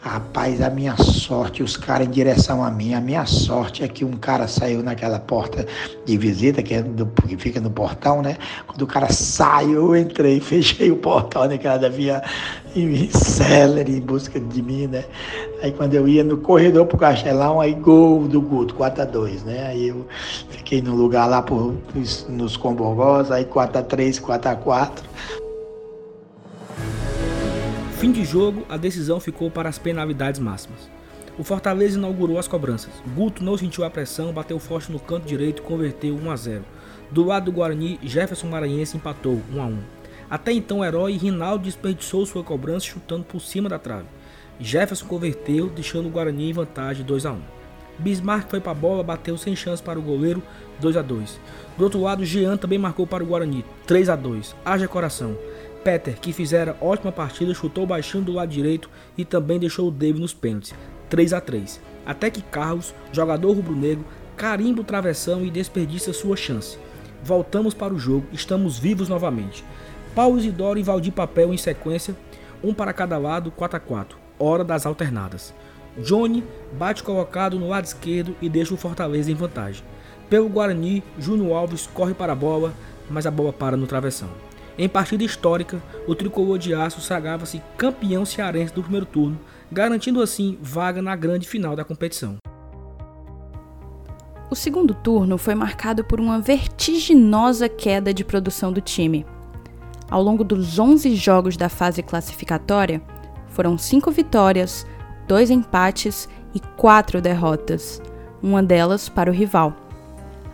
Rapaz, 0.02 0.62
a 0.62 0.70
minha 0.70 0.96
sorte, 0.98 1.64
os 1.64 1.76
caras 1.78 2.08
em 2.08 2.12
direção 2.12 2.64
a 2.64 2.70
mim, 2.70 2.94
a 2.94 3.02
minha 3.02 3.26
sorte 3.26 3.84
é 3.84 3.88
que 3.88 4.04
um 4.04 4.14
cara 4.14 4.48
saiu 4.48 4.84
naquela 4.84 5.20
porta 5.20 5.66
de 6.06 6.18
visita, 6.18 6.62
que, 6.62 6.74
é 6.74 6.82
do, 6.82 7.06
que 7.06 7.38
fica 7.38 7.60
no 7.60 7.70
portão, 7.70 8.22
né? 8.22 8.38
Quando 8.66 8.82
o 8.82 8.88
cara 8.88 9.12
saiu, 9.12 9.96
eu 9.96 9.96
entrei, 9.96 10.40
fechei 10.42 10.92
o 10.92 10.98
portão, 10.98 11.46
né? 11.46 11.58
Que 11.58 11.68
ela 11.68 11.78
devia 11.78 12.22
em 12.76 13.10
celery 13.10 13.98
em 13.98 14.02
busca 14.02 14.40
de 14.40 14.62
mim, 14.62 14.88
né? 14.88 15.06
Aí 15.62 15.72
quando 15.72 15.94
eu 15.94 16.08
ia 16.08 16.24
no 16.24 16.38
corredor 16.38 16.86
pro 16.86 16.98
Castelão, 16.98 17.60
aí 17.60 17.74
gol 17.74 18.28
do 18.28 18.42
Guto, 18.42 18.76
4x2, 18.76 19.44
né? 19.44 19.68
Aí 19.68 19.88
eu 19.88 20.06
fiquei 20.50 20.82
no 20.82 20.96
lugar 20.96 21.28
lá 21.28 21.42
por, 21.42 21.76
nos 22.30 22.56
Combogós, 22.58 23.32
aí 23.32 23.46
4x3, 23.46 24.22
4x4. 24.22 25.47
Fim 28.00 28.12
de 28.12 28.24
jogo, 28.24 28.64
a 28.70 28.78
decisão 28.78 29.20
ficou 29.20 29.50
para 29.50 29.68
as 29.68 29.80
penalidades 29.80 30.40
máximas. 30.40 30.88
O 31.36 31.44
Fortaleza 31.44 31.98
inaugurou 31.98 32.38
as 32.38 32.48
cobranças. 32.48 32.94
Guto 33.16 33.44
não 33.44 33.58
sentiu 33.58 33.84
a 33.84 33.90
pressão, 33.90 34.32
bateu 34.32 34.60
forte 34.60 34.92
no 34.92 35.00
canto 35.00 35.26
direito 35.26 35.64
e 35.64 35.66
converteu 35.66 36.14
1 36.14 36.30
a 36.30 36.36
0. 36.36 36.64
Do 37.10 37.24
lado 37.24 37.46
do 37.46 37.52
Guarani, 37.52 38.00
Jefferson 38.04 38.50
Maranhense 38.50 38.96
empatou 38.96 39.42
1 39.52 39.60
a 39.60 39.66
1. 39.66 39.80
Até 40.30 40.52
então, 40.52 40.80
o 40.80 40.86
herói 40.86 41.18
Rinaldo 41.18 41.64
desperdiçou 41.64 42.24
sua 42.28 42.44
cobrança 42.44 42.86
chutando 42.86 43.24
por 43.24 43.42
cima 43.42 43.68
da 43.68 43.80
trave. 43.80 44.06
Jefferson 44.60 45.08
converteu, 45.08 45.68
deixando 45.68 46.06
o 46.06 46.12
Guarani 46.12 46.52
em 46.52 46.54
vantagem 46.54 47.04
2 47.04 47.26
a 47.26 47.32
1. 47.32 47.42
Bismarck 47.98 48.48
foi 48.48 48.60
para 48.60 48.74
a 48.74 48.76
bola, 48.76 49.02
bateu 49.02 49.36
sem 49.40 49.56
chance 49.56 49.82
para 49.82 49.98
o 49.98 50.04
goleiro 50.04 50.44
2 50.80 50.98
a 50.98 51.02
2. 51.02 51.40
Do 51.76 51.84
outro 51.86 52.00
lado, 52.00 52.24
Jean 52.24 52.58
também 52.58 52.78
marcou 52.78 53.08
para 53.08 53.24
o 53.24 53.28
Guarani 53.28 53.66
3 53.88 54.10
a 54.10 54.16
2. 54.16 54.56
Haja 54.64 54.88
coração. 54.88 55.36
Peter, 55.88 56.20
que 56.20 56.34
fizera 56.34 56.76
ótima 56.82 57.14
partida, 57.14 57.54
chutou 57.54 57.88
baixinho 57.88 58.22
do 58.22 58.34
lado 58.34 58.50
direito 58.50 58.90
e 59.18 59.24
também 59.24 59.58
deixou 59.58 59.88
o 59.88 59.92
David 59.92 60.20
nos 60.20 60.34
pênaltis 60.34 60.76
3 61.10 61.32
a 61.32 61.40
3. 61.40 61.80
Até 62.06 62.30
que 62.30 62.42
Carlos, 62.42 62.94
jogador 63.14 63.54
rubro-negro, 63.54 64.04
carimba 64.36 64.82
o 64.82 64.84
travessão 64.84 65.46
e 65.46 65.50
desperdiça 65.50 66.12
sua 66.12 66.36
chance. 66.36 66.78
Voltamos 67.24 67.74
para 67.74 67.94
o 67.94 67.98
jogo, 67.98 68.28
estamos 68.34 68.78
vivos 68.78 69.08
novamente. 69.08 69.64
Paulo 70.14 70.38
Isidoro 70.38 70.78
e 70.78 70.84
Valdir 70.84 71.14
Papel 71.14 71.54
em 71.54 71.58
sequência, 71.58 72.14
um 72.62 72.74
para 72.74 72.92
cada 72.92 73.18
lado, 73.18 73.50
4 73.50 73.78
a 73.78 73.80
4 73.80 74.18
hora 74.38 74.66
das 74.66 74.86
alternadas. 74.86 75.54
Johnny 76.00 76.44
bate 76.74 77.02
colocado 77.02 77.58
no 77.58 77.70
lado 77.70 77.86
esquerdo 77.86 78.36
e 78.42 78.50
deixa 78.50 78.74
o 78.74 78.78
Fortaleza 78.78 79.32
em 79.32 79.36
vantagem. 79.36 79.86
Pelo 80.30 80.50
Guarani, 80.50 81.02
Júnior 81.18 81.56
Alves 81.56 81.88
corre 81.88 82.14
para 82.14 82.34
a 82.34 82.36
bola, 82.36 82.74
mas 83.10 83.26
a 83.26 83.32
bola 83.32 83.54
para 83.54 83.78
no 83.78 83.88
travessão. 83.88 84.47
Em 84.78 84.88
partida 84.88 85.24
histórica, 85.24 85.82
o 86.08 86.14
tricolor 86.14 86.60
de 86.60 86.74
aço 86.76 87.02
sagrava-se 87.02 87.62
campeão 87.76 88.24
cearense 88.24 88.74
do 88.74 88.84
primeiro 88.84 89.08
turno, 89.08 89.40
garantindo 89.72 90.22
assim 90.22 90.58
vaga 90.62 91.02
na 91.02 91.16
grande 91.16 91.48
final 91.48 91.76
da 91.76 91.84
competição. 91.84 92.38
O 94.52 94.56
segundo 94.56 94.94
turno 94.94 95.38
foi 95.38 95.56
marcado 95.56 96.04
por 96.04 96.20
uma 96.20 96.40
vertiginosa 96.40 97.68
queda 97.68 98.14
de 98.14 98.24
produção 98.24 98.72
do 98.72 98.80
time. 98.80 99.26
Ao 100.10 100.22
longo 100.22 100.44
dos 100.44 100.78
11 100.78 101.16
jogos 101.16 101.58
da 101.58 101.70
fase 101.70 102.04
classificatória, 102.04 103.02
foram 103.50 103.78
cinco 103.78 104.12
vitórias, 104.12 104.86
dois 105.28 105.50
empates 105.50 106.30
e 106.54 106.60
quatro 106.60 107.20
derrotas, 107.20 108.02
uma 108.42 108.62
delas 108.62 109.10
para 109.10 109.30
o 109.30 109.34
rival. 109.34 109.76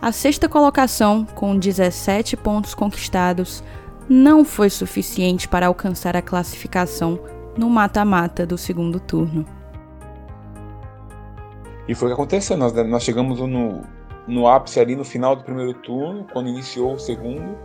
A 0.02 0.10
sexta 0.10 0.48
colocação, 0.48 1.24
com 1.24 1.56
17 1.56 2.36
pontos 2.36 2.74
conquistados, 2.74 3.62
não 4.08 4.44
foi 4.44 4.70
suficiente 4.70 5.48
para 5.48 5.66
alcançar 5.66 6.16
a 6.16 6.22
classificação 6.22 7.18
no 7.56 7.70
mata-mata 7.70 8.46
do 8.46 8.58
segundo 8.58 8.98
turno. 9.00 9.44
E 11.86 11.94
foi 11.94 12.08
o 12.08 12.10
que 12.10 12.14
aconteceu. 12.14 12.56
Nós, 12.56 12.72
nós 12.72 13.02
chegamos 13.02 13.38
no, 13.40 13.82
no 14.26 14.48
ápice 14.48 14.80
ali 14.80 14.96
no 14.96 15.04
final 15.04 15.36
do 15.36 15.44
primeiro 15.44 15.74
turno, 15.74 16.26
quando 16.32 16.48
iniciou 16.48 16.94
o 16.94 16.98
segundo. 16.98 17.56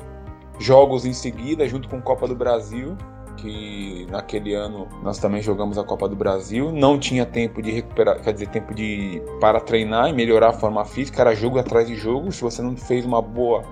Jogos 0.60 1.06
em 1.06 1.14
seguida, 1.14 1.68
junto 1.68 1.88
com 1.88 2.02
Copa 2.02 2.28
do 2.28 2.36
Brasil 2.36 2.98
que 3.42 4.06
naquele 4.10 4.54
ano 4.54 4.88
nós 5.02 5.18
também 5.18 5.42
jogamos 5.42 5.78
a 5.78 5.84
Copa 5.84 6.08
do 6.08 6.16
Brasil, 6.16 6.72
não 6.72 7.00
tinha 7.00 7.26
tempo 7.26 7.62
de 7.62 7.72
recuperar, 7.72 8.22
quer 8.22 8.34
dizer, 8.34 8.48
tempo 8.48 8.74
de 8.74 9.22
para 9.40 9.60
treinar 9.60 10.10
e 10.10 10.14
melhorar 10.14 10.50
a 10.50 10.54
forma 10.54 10.84
física, 10.86 11.22
era 11.22 11.36
jogo 11.36 11.58
atrás 11.58 11.88
de 11.88 11.96
jogo. 11.96 12.32
Se 12.32 12.42
você 12.42 12.62
não 12.62 12.76
fez 12.76 13.06
uma 13.06 13.22
boa 13.22 13.64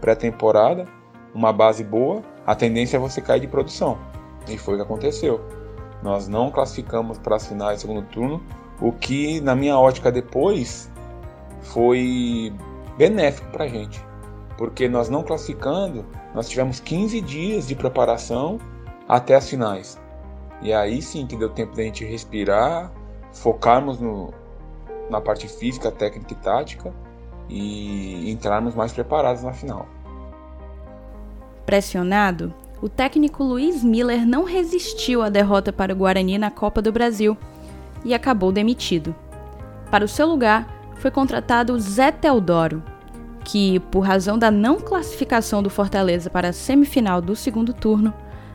pré-temporada, 0.00 0.86
uma 1.36 1.52
base 1.52 1.84
boa, 1.84 2.22
a 2.46 2.54
tendência 2.54 2.96
é 2.96 3.00
você 3.00 3.20
cair 3.20 3.40
de 3.40 3.46
produção. 3.46 3.98
E 4.48 4.56
foi 4.56 4.74
o 4.74 4.76
que 4.78 4.82
aconteceu. 4.84 5.44
Nós 6.02 6.26
não 6.26 6.50
classificamos 6.50 7.18
para 7.18 7.36
as 7.36 7.46
finais 7.46 7.78
do 7.78 7.80
segundo 7.82 8.02
turno, 8.06 8.42
o 8.80 8.90
que 8.90 9.38
na 9.42 9.54
minha 9.54 9.78
ótica 9.78 10.10
depois 10.10 10.90
foi 11.60 12.54
benéfico 12.96 13.50
para 13.50 13.64
a 13.64 13.68
gente, 13.68 14.02
porque 14.56 14.88
nós 14.88 15.10
não 15.10 15.22
classificando, 15.22 16.06
nós 16.34 16.48
tivemos 16.48 16.80
15 16.80 17.20
dias 17.20 17.66
de 17.66 17.74
preparação 17.74 18.58
até 19.06 19.34
as 19.34 19.48
finais. 19.48 20.00
E 20.62 20.72
aí 20.72 21.02
sim 21.02 21.26
que 21.26 21.36
deu 21.36 21.50
tempo 21.50 21.76
da 21.76 21.82
gente 21.82 22.02
respirar, 22.04 22.90
focarmos 23.32 24.00
no, 24.00 24.32
na 25.10 25.20
parte 25.20 25.48
física, 25.48 25.90
técnica 25.90 26.32
e 26.32 26.36
tática 26.36 26.94
e 27.48 28.30
entrarmos 28.30 28.74
mais 28.74 28.92
preparados 28.92 29.42
na 29.42 29.52
final. 29.52 29.86
Pressionado, 31.66 32.54
o 32.80 32.88
técnico 32.88 33.42
Luiz 33.42 33.82
Miller 33.82 34.24
não 34.24 34.44
resistiu 34.44 35.20
à 35.20 35.28
derrota 35.28 35.72
para 35.72 35.92
o 35.92 35.96
Guarani 35.96 36.38
na 36.38 36.48
Copa 36.48 36.80
do 36.80 36.92
Brasil 36.92 37.36
e 38.04 38.14
acabou 38.14 38.52
demitido. 38.52 39.12
Para 39.90 40.04
o 40.04 40.08
seu 40.08 40.28
lugar, 40.28 40.92
foi 40.98 41.10
contratado 41.10 41.78
Zé 41.80 42.12
Teodoro, 42.12 42.82
que, 43.44 43.80
por 43.80 44.00
razão 44.00 44.38
da 44.38 44.48
não 44.48 44.76
classificação 44.76 45.60
do 45.60 45.68
Fortaleza 45.68 46.30
para 46.30 46.50
a 46.50 46.52
semifinal 46.52 47.20
do 47.20 47.34
segundo 47.34 47.72
turno, 47.72 48.14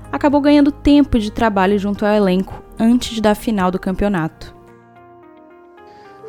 acabou 0.09 0.39
ganhando 0.39 0.71
tempo 0.71 1.19
de 1.19 1.31
trabalho 1.31 1.77
junto 1.77 2.05
ao 2.05 2.13
elenco 2.13 2.63
antes 2.79 3.19
da 3.19 3.35
final 3.35 3.69
do 3.69 3.79
campeonato. 3.79 4.55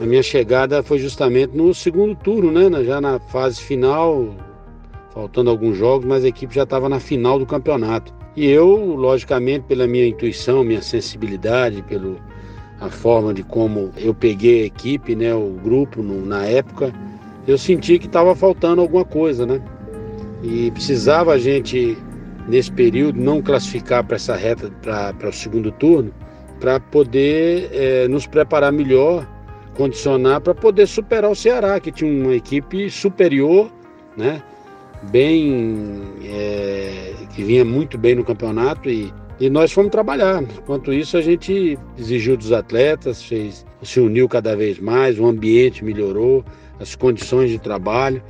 A 0.00 0.04
minha 0.04 0.22
chegada 0.22 0.82
foi 0.82 0.98
justamente 0.98 1.56
no 1.56 1.72
segundo 1.72 2.16
turno, 2.16 2.50
né? 2.50 2.82
já 2.82 3.00
na 3.00 3.20
fase 3.20 3.60
final, 3.60 4.34
faltando 5.12 5.50
alguns 5.50 5.76
jogos, 5.76 6.06
mas 6.06 6.24
a 6.24 6.28
equipe 6.28 6.54
já 6.54 6.62
estava 6.62 6.88
na 6.88 6.98
final 6.98 7.38
do 7.38 7.46
campeonato. 7.46 8.12
E 8.34 8.46
eu, 8.46 8.94
logicamente, 8.94 9.66
pela 9.66 9.86
minha 9.86 10.06
intuição, 10.06 10.64
minha 10.64 10.82
sensibilidade, 10.82 11.82
pela 11.82 12.16
a 12.80 12.90
forma 12.90 13.32
de 13.32 13.44
como 13.44 13.92
eu 13.96 14.12
peguei 14.12 14.64
a 14.64 14.66
equipe, 14.66 15.14
né, 15.14 15.32
o 15.32 15.56
grupo 15.62 16.02
no, 16.02 16.26
na 16.26 16.44
época, 16.44 16.92
eu 17.46 17.56
senti 17.56 17.96
que 17.96 18.06
estava 18.06 18.34
faltando 18.34 18.80
alguma 18.80 19.04
coisa, 19.04 19.46
né? 19.46 19.62
E 20.42 20.68
precisava 20.72 21.32
a 21.32 21.38
gente 21.38 21.96
nesse 22.48 22.72
período, 22.72 23.20
não 23.20 23.40
classificar 23.40 24.02
para 24.02 24.16
essa 24.16 24.34
reta, 24.34 24.68
para 24.82 25.28
o 25.28 25.32
segundo 25.32 25.70
turno, 25.70 26.12
para 26.58 26.80
poder 26.80 27.70
é, 27.72 28.08
nos 28.08 28.26
preparar 28.26 28.72
melhor, 28.72 29.28
condicionar 29.74 30.40
para 30.40 30.52
poder 30.52 30.88
superar 30.88 31.30
o 31.30 31.36
Ceará, 31.36 31.78
que 31.78 31.92
tinha 31.92 32.10
uma 32.10 32.34
equipe 32.34 32.90
superior, 32.90 33.70
né? 34.16 34.42
Bem 35.10 36.02
é, 36.24 37.14
que 37.34 37.42
vinha 37.42 37.64
muito 37.64 37.98
bem 37.98 38.14
no 38.14 38.24
campeonato 38.24 38.88
e, 38.88 39.12
e 39.40 39.50
nós 39.50 39.72
fomos 39.72 39.90
trabalhar. 39.90 40.42
Enquanto 40.42 40.92
isso, 40.92 41.16
a 41.16 41.20
gente 41.20 41.78
exigiu 41.98 42.36
dos 42.36 42.52
atletas, 42.52 43.22
fez, 43.22 43.66
se 43.82 44.00
uniu 44.00 44.28
cada 44.28 44.54
vez 44.56 44.78
mais, 44.78 45.18
o 45.18 45.26
ambiente 45.26 45.84
melhorou, 45.84 46.44
as 46.78 46.94
condições 46.94 47.50
de 47.50 47.58
trabalho. 47.58 48.22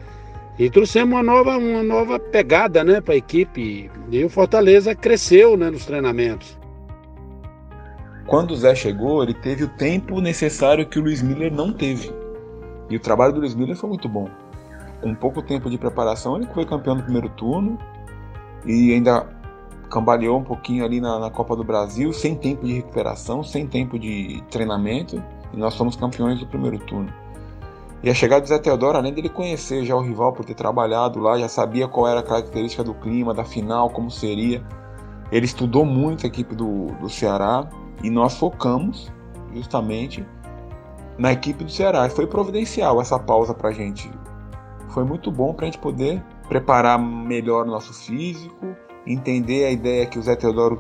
E 0.59 0.71
trouxemos 0.71 1.15
uma 1.15 1.23
nova, 1.23 1.57
uma 1.57 1.83
nova 1.83 2.19
pegada 2.19 2.85
né, 2.85 3.01
para 3.01 3.15
a 3.15 3.17
equipe. 3.17 3.91
E 4.11 4.25
o 4.25 4.29
Fortaleza 4.29 4.95
cresceu 4.95 5.57
né, 5.57 5.71
nos 5.71 5.85
treinamentos. 5.85 6.59
Quando 8.27 8.53
o 8.53 8.57
Zé 8.57 8.75
chegou, 8.75 9.23
ele 9.23 9.35
teve 9.35 9.65
o 9.65 9.69
tempo 9.69 10.21
necessário 10.21 10.87
que 10.87 10.99
o 10.99 11.03
Luiz 11.03 11.23
Miller 11.23 11.53
não 11.53 11.73
teve. 11.73 12.13
E 12.89 12.97
o 12.97 13.01
trabalho 13.01 13.33
do 13.33 13.41
Luiz 13.41 13.55
Miller 13.55 13.77
foi 13.77 13.89
muito 13.89 14.09
bom. 14.09 14.29
Com 15.03 15.15
pouco 15.15 15.43
tempo 15.43 15.69
de 15.69 15.77
preparação, 15.77 16.37
ele 16.37 16.47
foi 16.47 16.65
campeão 16.65 16.97
do 16.97 17.03
primeiro 17.03 17.29
turno 17.31 17.77
e 18.65 18.93
ainda 18.93 19.27
cambaleou 19.91 20.39
um 20.39 20.45
pouquinho 20.45 20.85
ali 20.85 21.01
na, 21.01 21.19
na 21.19 21.29
Copa 21.29 21.55
do 21.55 21.65
Brasil, 21.65 22.13
sem 22.13 22.35
tempo 22.35 22.65
de 22.65 22.73
recuperação, 22.73 23.43
sem 23.43 23.67
tempo 23.67 23.99
de 23.99 24.43
treinamento. 24.51 25.23
E 25.53 25.57
nós 25.57 25.77
fomos 25.77 25.97
campeões 25.97 26.39
do 26.41 26.47
primeiro 26.47 26.79
turno. 26.79 27.13
E 28.03 28.11
a 28.11 28.15
chegada 28.15 28.41
do 28.41 28.49
Zé 28.49 28.59
Teodoro, 28.59 28.97
além 28.97 29.13
dele 29.13 29.29
conhecer 29.29 29.85
já 29.85 29.95
o 29.95 30.01
rival 30.01 30.33
por 30.33 30.45
ter 30.45 30.55
trabalhado 30.55 31.21
lá, 31.21 31.39
já 31.39 31.49
sabia 31.49 31.87
qual 31.87 32.09
era 32.09 32.21
a 32.21 32.23
característica 32.23 32.83
do 32.83 32.95
clima, 32.95 33.35
da 33.35 33.45
final, 33.45 33.91
como 33.91 34.11
seria. 34.11 34.65
Ele 35.31 35.47
estudou 35.47 35.85
muito 35.85 36.25
a 36.25 36.29
equipe 36.29 36.55
do, 36.55 36.87
do 37.01 37.09
Ceará 37.09 37.69
e 38.03 38.11
nós 38.11 38.37
focamos 38.37 39.13
justamente 39.55 40.27
na 41.17 41.33
equipe 41.33 41.63
do 41.63 41.71
Ceará. 41.71 42.07
E 42.07 42.11
foi 42.11 42.27
providencial 42.27 43.01
essa 43.01 43.19
pausa 43.19 43.55
para 43.55 43.69
a 43.69 43.73
gente. 43.73 44.11
Foi 44.93 45.05
muito 45.05 45.31
bom 45.31 45.55
para 45.55 45.65
a 45.65 45.67
gente 45.67 45.79
poder 45.79 46.23
preparar 46.49 46.99
melhor 46.99 47.67
o 47.67 47.71
nosso 47.71 47.93
físico, 47.95 48.77
entender 49.07 49.65
a 49.65 49.71
ideia 49.71 50.07
que 50.07 50.19
o 50.19 50.23
Zé 50.23 50.37
Teodoro 50.37 50.79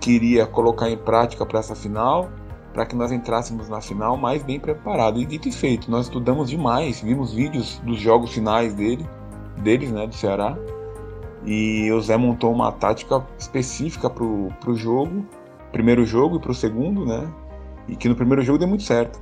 queria 0.00 0.46
colocar 0.46 0.90
em 0.90 0.96
prática 0.96 1.46
para 1.46 1.60
essa 1.60 1.74
final 1.74 2.28
para 2.72 2.86
que 2.86 2.96
nós 2.96 3.12
entrássemos 3.12 3.68
na 3.68 3.80
final 3.80 4.16
mais 4.16 4.42
bem 4.42 4.58
preparado. 4.58 5.20
E 5.20 5.26
dito 5.26 5.48
e 5.48 5.52
feito, 5.52 5.90
nós 5.90 6.06
estudamos 6.06 6.48
demais, 6.48 7.00
vimos 7.00 7.32
vídeos 7.32 7.78
dos 7.84 8.00
jogos 8.00 8.32
finais 8.32 8.74
dele, 8.74 9.06
deles, 9.58 9.92
né, 9.92 10.06
do 10.06 10.14
Ceará. 10.14 10.56
E 11.44 11.90
o 11.92 12.00
Zé 12.00 12.16
montou 12.16 12.50
uma 12.50 12.72
tática 12.72 13.24
específica 13.38 14.08
para 14.08 14.24
o 14.24 14.74
jogo, 14.74 15.26
primeiro 15.70 16.04
jogo 16.06 16.36
e 16.36 16.40
para 16.40 16.50
o 16.50 16.54
segundo, 16.54 17.04
né? 17.04 17.30
e 17.88 17.96
que 17.96 18.08
no 18.08 18.14
primeiro 18.14 18.42
jogo 18.42 18.58
deu 18.58 18.68
muito 18.68 18.84
certo. 18.84 19.20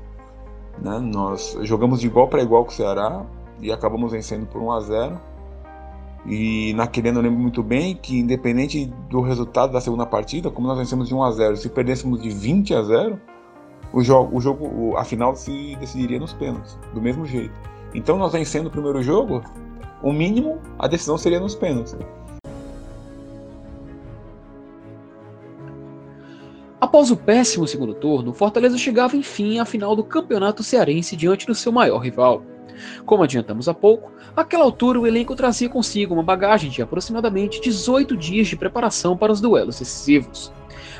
Né? 0.81 0.99
Nós 0.99 1.59
jogamos 1.63 2.01
de 2.01 2.07
igual 2.07 2.29
para 2.29 2.43
igual 2.43 2.65
com 2.65 2.71
o 2.71 2.75
Ceará 2.75 3.25
e 3.61 3.73
acabamos 3.73 4.13
vencendo 4.13 4.47
por 4.47 4.61
1 4.63 4.73
a 4.73 4.81
0 4.81 5.21
e 6.27 6.75
naquele 6.75 7.09
ano 7.09 7.19
eu 7.19 7.23
lembro 7.23 7.39
muito 7.39 7.63
bem 7.63 7.95
que, 7.97 8.19
independente 8.19 8.87
do 9.09 9.21
resultado 9.21 9.73
da 9.73 9.81
segunda 9.81 10.05
partida, 10.05 10.51
como 10.51 10.67
nós 10.67 10.77
vencemos 10.77 11.09
de 11.09 11.15
1 11.15 11.23
a 11.23 11.31
0 11.33 11.57
se 11.57 11.69
perdêssemos 11.69 12.23
de 12.23 12.29
20 12.29 12.75
a 12.75 12.83
0 12.83 13.21
o 13.93 14.03
jogo, 14.03 14.37
o 14.37 14.41
jogo 14.41 14.97
a 14.97 15.05
final 15.05 15.35
se 15.35 15.75
decidiria 15.77 16.21
nos 16.21 16.33
pênaltis, 16.33 16.79
do 16.95 17.01
mesmo 17.01 17.27
jeito. 17.27 17.55
Então, 17.93 18.17
nós 18.17 18.33
vencendo 18.33 18.69
o 18.69 18.71
primeiro 18.71 19.03
jogo, 19.03 19.43
o 20.01 20.13
mínimo, 20.13 20.61
a 20.79 20.87
decisão 20.87 21.19
seria 21.19 21.41
nos 21.41 21.57
pênaltis. 21.57 21.97
Após 26.81 27.11
o 27.11 27.17
péssimo 27.17 27.67
segundo 27.67 27.95
turno, 27.95 28.33
Fortaleza 28.33 28.79
chegava 28.79 29.17
enfim 29.17 29.59
à 29.59 29.65
final 29.65 29.97
do 29.97 30.05
Campeonato 30.05 30.63
Cearense 30.63 31.17
diante 31.17 31.47
do 31.47 31.55
seu 31.55 31.73
maior 31.73 31.99
rival. 31.99 32.43
Como 33.05 33.23
adiantamos 33.23 33.69
há 33.69 33.75
pouco, 33.75 34.13
àquela 34.37 34.65
altura 34.65 35.01
o 35.01 35.07
elenco 35.07 35.35
trazia 35.35 35.69
consigo 35.69 36.15
uma 36.15 36.23
bagagem 36.23 36.71
de 36.71 36.83
aproximadamente 36.83 37.61
18 37.61 38.17
dias 38.17 38.49
de 38.49 38.57
preparação 38.57 39.17
para 39.17 39.33
os 39.33 39.41
duelos 39.41 39.79
decisivos. 39.79 40.53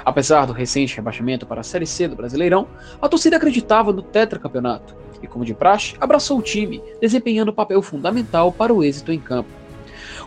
Apesar 0.05 0.47
do 0.47 0.53
recente 0.53 0.97
rebaixamento 0.97 1.47
para 1.47 1.61
a 1.61 1.65
Série 1.65 1.87
C 1.87 2.09
do 2.09 2.17
Brasileirão, 2.17 2.67
a 3.01 3.09
torcida 3.09 3.37
acreditava 3.37 3.93
no 3.93 4.03
tetracampeonato 4.03 4.95
e, 5.23 5.27
como 5.27 5.45
de 5.45 5.55
praxe, 5.55 5.97
abraçou 6.01 6.39
o 6.39 6.43
time, 6.43 6.83
desempenhando 7.01 7.53
papel 7.53 7.83
fundamental 7.83 8.51
para 8.51 8.73
o 8.73 8.83
êxito 8.83 9.13
em 9.13 9.21
campo. 9.21 9.51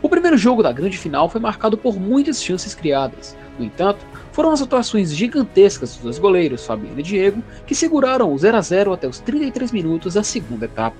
O 0.02 0.10
primeiro 0.10 0.38
jogo 0.38 0.62
da 0.62 0.72
grande 0.72 0.98
final 0.98 1.30
foi 1.30 1.40
marcado 1.40 1.78
por 1.78 2.00
muitas 2.00 2.44
chances 2.44 2.76
criadas. 2.76 3.36
No 3.58 3.66
entanto, 3.66 4.06
foram 4.32 4.52
as 4.52 4.62
atuações 4.62 5.16
gigantescas 5.16 5.94
dos 5.94 6.04
dois 6.04 6.20
goleiros, 6.20 6.66
Fabiano 6.66 7.00
e 7.00 7.04
Diego, 7.04 7.44
que 7.66 7.76
seguraram 7.76 8.34
o 8.34 8.38
0 8.38 8.58
a 8.58 8.62
0 8.62 8.94
até 8.94 9.08
os 9.08 9.20
33 9.20 9.72
minutos 9.72 10.16
da 10.16 10.24
segunda 10.24 10.66
etapa. 10.66 10.98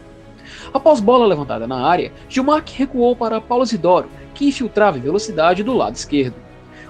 Após 0.74 1.00
bola 1.00 1.28
levantada 1.28 1.68
na 1.68 1.86
área, 1.86 2.12
Gilmar 2.28 2.64
recuou 2.66 3.16
para 3.16 3.40
Paulo 3.40 3.64
Zidoro, 3.64 4.10
que 4.34 4.48
infiltrava 4.48 4.98
em 4.98 5.02
velocidade 5.02 5.62
do 5.62 5.74
lado 5.74 5.96
esquerdo. 5.96 6.36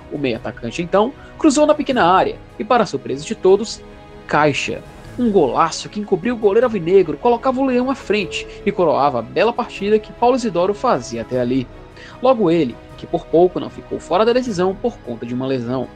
O 0.10 0.17
meio 0.17 0.38
atacante 0.38 0.82
então 0.82 1.12
cruzou 1.38 1.65
na 1.65 1.74
pequena 1.74 2.06
área 2.06 2.38
e, 2.58 2.63
para 2.63 2.86
surpresa 2.86 3.26
de 3.26 3.36
todos, 3.36 3.82
caixa. 4.26 4.82
Um 5.19 5.30
golaço 5.30 5.89
que 5.89 6.00
encobriu 6.00 6.34
o 6.34 6.38
goleiro 6.38 6.65
alvinegro, 6.65 7.17
colocava 7.17 7.60
o 7.60 7.65
leão 7.65 7.91
à 7.91 7.96
frente 7.96 8.48
e 8.65 8.72
coroava 8.72 9.19
a 9.19 9.22
bela 9.22 9.52
partida 9.52 10.00
que 10.00 10.13
Paulo 10.13 10.38
Isidoro 10.38 10.74
fazia 10.74 11.22
até 11.22 11.39
ali. 11.39 11.67
Logo 12.22 12.50
ele, 12.50 12.76
que 12.98 13.06
por 13.06 13.26
pouco 13.26 13.60
não 13.60 13.69
ficou 13.69 14.00
fora 14.00 14.24
da 14.24 14.32
decisão 14.32 14.74
por 14.74 14.98
conta 15.00 15.26
de 15.26 15.34
uma 15.34 15.46
lesão. 15.46 15.88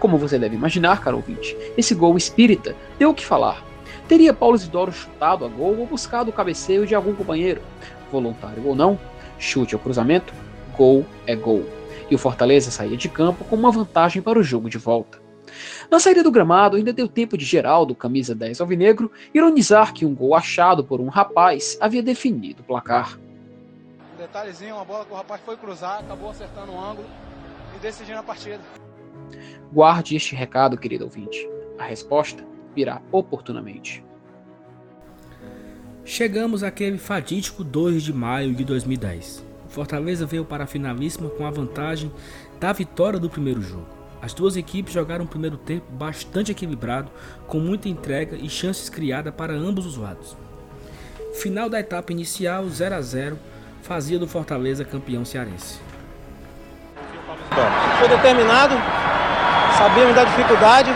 Como 0.00 0.18
você 0.18 0.38
deve 0.38 0.56
imaginar, 0.56 1.00
caro 1.00 1.16
ouvinte, 1.18 1.56
esse 1.76 1.94
gol 1.94 2.16
espírita 2.16 2.74
deu 2.98 3.10
o 3.10 3.14
que 3.14 3.24
falar. 3.24 3.62
Teria 4.08 4.34
Paulo 4.34 4.56
Isidoro 4.56 4.92
chutado 4.92 5.44
a 5.44 5.48
gol 5.48 5.78
ou 5.78 5.86
buscado 5.86 6.30
o 6.30 6.32
cabeceio 6.32 6.86
de 6.86 6.94
algum 6.94 7.14
companheiro? 7.14 7.62
Voluntário 8.12 8.66
ou 8.66 8.74
não, 8.74 8.98
chute 9.38 9.74
ao 9.74 9.80
cruzamento, 9.80 10.32
gol 10.76 11.06
é 11.26 11.34
gol 11.34 11.64
e 12.10 12.14
o 12.14 12.18
Fortaleza 12.18 12.70
saía 12.70 12.96
de 12.96 13.08
campo 13.08 13.44
com 13.44 13.56
uma 13.56 13.70
vantagem 13.70 14.20
para 14.20 14.38
o 14.38 14.42
jogo 14.42 14.68
de 14.68 14.78
volta. 14.78 15.22
Na 15.90 15.98
saída 15.98 16.22
do 16.22 16.30
gramado, 16.30 16.76
ainda 16.76 16.92
deu 16.92 17.08
tempo 17.08 17.38
de 17.38 17.44
Geraldo, 17.44 17.94
camisa 17.94 18.34
10 18.34 18.60
alvinegro, 18.60 19.10
ironizar 19.32 19.92
que 19.94 20.04
um 20.04 20.14
gol 20.14 20.34
achado 20.34 20.84
por 20.84 21.00
um 21.00 21.08
rapaz 21.08 21.78
havia 21.80 22.02
definido 22.02 22.62
o 22.62 22.64
placar. 22.64 23.18
Um 24.14 24.18
detalhezinho, 24.18 24.74
uma 24.74 24.84
bola 24.84 25.04
que 25.04 25.12
o 25.12 25.16
rapaz 25.16 25.40
foi 25.44 25.56
cruzar, 25.56 26.00
acabou 26.00 26.30
acertando 26.30 26.72
o 26.72 26.78
ângulo 26.78 27.08
e 27.76 27.78
decidindo 27.78 28.18
a 28.18 28.22
partida. 28.22 28.60
Guarde 29.72 30.16
este 30.16 30.34
recado, 30.34 30.76
querido 30.76 31.04
ouvinte. 31.04 31.48
A 31.78 31.84
resposta 31.84 32.44
virá 32.74 33.00
oportunamente. 33.12 34.04
Chegamos 36.04 36.62
àquele 36.62 36.98
fatídico 36.98 37.64
2 37.64 38.02
de 38.02 38.12
maio 38.12 38.54
de 38.54 38.64
2010. 38.64 39.44
Fortaleza 39.68 40.26
veio 40.26 40.44
para 40.44 40.64
a 40.64 40.66
finalíssima 40.66 41.30
com 41.30 41.46
a 41.46 41.50
vantagem 41.50 42.12
da 42.60 42.72
vitória 42.72 43.18
do 43.18 43.30
primeiro 43.30 43.62
jogo. 43.62 43.86
As 44.20 44.32
duas 44.32 44.56
equipes 44.56 44.92
jogaram 44.92 45.24
um 45.24 45.28
primeiro 45.28 45.56
tempo 45.56 45.90
bastante 45.92 46.52
equilibrado, 46.52 47.10
com 47.46 47.58
muita 47.58 47.88
entrega 47.88 48.36
e 48.36 48.48
chances 48.48 48.88
criadas 48.88 49.34
para 49.34 49.52
ambos 49.52 49.84
os 49.84 49.96
lados. 49.96 50.36
Final 51.34 51.68
da 51.68 51.80
etapa 51.80 52.12
inicial, 52.12 52.68
0 52.68 52.94
a 52.94 53.00
0 53.00 53.38
fazia 53.82 54.18
do 54.18 54.26
Fortaleza 54.26 54.84
campeão 54.84 55.24
cearense. 55.24 55.78
Foi 57.98 58.08
determinado, 58.08 58.74
sabíamos 59.76 60.14
da 60.14 60.24
dificuldade, 60.24 60.90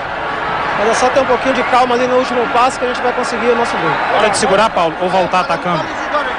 mas 0.78 0.88
é 0.88 0.94
só 0.94 1.10
ter 1.10 1.20
um 1.20 1.26
pouquinho 1.26 1.54
de 1.54 1.62
calma 1.64 1.96
ali 1.96 2.06
no 2.06 2.16
último 2.16 2.46
passo 2.52 2.78
que 2.78 2.84
a 2.84 2.88
gente 2.88 3.02
vai 3.02 3.12
conseguir 3.12 3.48
o 3.48 3.56
nosso 3.56 3.76
gol. 3.76 3.90
Hora 4.16 4.30
de 4.30 4.38
segurar, 4.38 4.70
Paulo, 4.70 4.94
ou 5.02 5.08
voltar 5.08 5.40
atacando? 5.40 5.82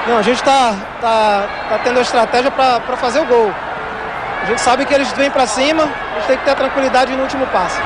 Não, 0.08 0.17
a 0.17 0.21
gente 0.21 0.38
está 0.38 0.75
tá, 1.02 1.47
tá 1.69 1.80
tendo 1.84 1.99
a 1.99 2.02
estratégia 2.02 2.49
para 2.49 2.97
fazer 2.97 3.19
o 3.19 3.25
gol. 3.25 3.54
A 4.41 4.45
gente 4.45 4.62
sabe 4.62 4.86
que 4.86 4.93
eles 4.93 5.12
vêm 5.12 5.30
para 5.30 5.45
cima, 5.45 5.84
a 5.84 6.19
gente 6.19 6.28
tem 6.28 6.38
que 6.38 6.45
ter 6.45 6.56
tranquilidade 6.56 7.13
no 7.15 7.21
último 7.21 7.45
passo. 7.47 7.82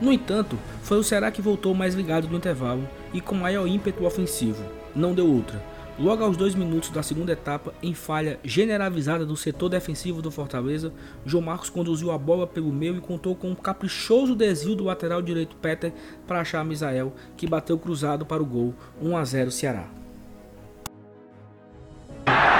No 0.00 0.12
entanto, 0.12 0.58
foi 0.82 0.98
o 0.98 1.02
Ceará 1.02 1.30
que 1.30 1.42
voltou 1.42 1.74
mais 1.74 1.94
ligado 1.94 2.28
no 2.28 2.36
intervalo 2.36 2.88
e 3.12 3.20
com 3.20 3.34
maior 3.34 3.66
ímpeto 3.66 4.06
ofensivo. 4.06 4.64
Não 4.94 5.12
deu 5.12 5.26
outra. 5.26 5.60
Logo 6.02 6.24
aos 6.24 6.36
dois 6.36 6.56
minutos 6.56 6.90
da 6.90 7.00
segunda 7.00 7.30
etapa, 7.30 7.72
em 7.80 7.94
falha 7.94 8.40
generalizada 8.42 9.24
do 9.24 9.36
setor 9.36 9.68
defensivo 9.68 10.20
do 10.20 10.32
Fortaleza, 10.32 10.92
João 11.24 11.44
Marcos 11.44 11.70
conduziu 11.70 12.10
a 12.10 12.18
bola 12.18 12.44
pelo 12.44 12.72
meio 12.72 12.96
e 12.96 13.00
contou 13.00 13.36
com 13.36 13.50
um 13.50 13.54
caprichoso 13.54 14.34
desvio 14.34 14.74
do 14.74 14.82
lateral 14.82 15.22
direito 15.22 15.54
Peter 15.54 15.92
para 16.26 16.40
achar 16.40 16.64
Misael, 16.64 17.12
que 17.36 17.46
bateu 17.46 17.78
cruzado 17.78 18.26
para 18.26 18.42
o 18.42 18.46
gol 18.46 18.74
1 19.00 19.16
a 19.16 19.24
0 19.24 19.50
Ceará 19.52 19.88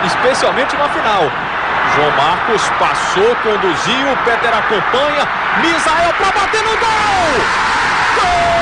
especialmente 0.06 0.76
na 0.76 0.88
final. 0.88 1.22
João 1.94 2.10
Marcos 2.12 2.62
passou, 2.78 3.36
conduziu, 3.36 4.16
Peter 4.24 4.54
acompanha, 4.54 5.28
Misael 5.60 6.12
para 6.14 6.32
bater 6.32 6.62
no 6.62 6.70
gol! 6.70 7.32
Gol! 8.16 8.61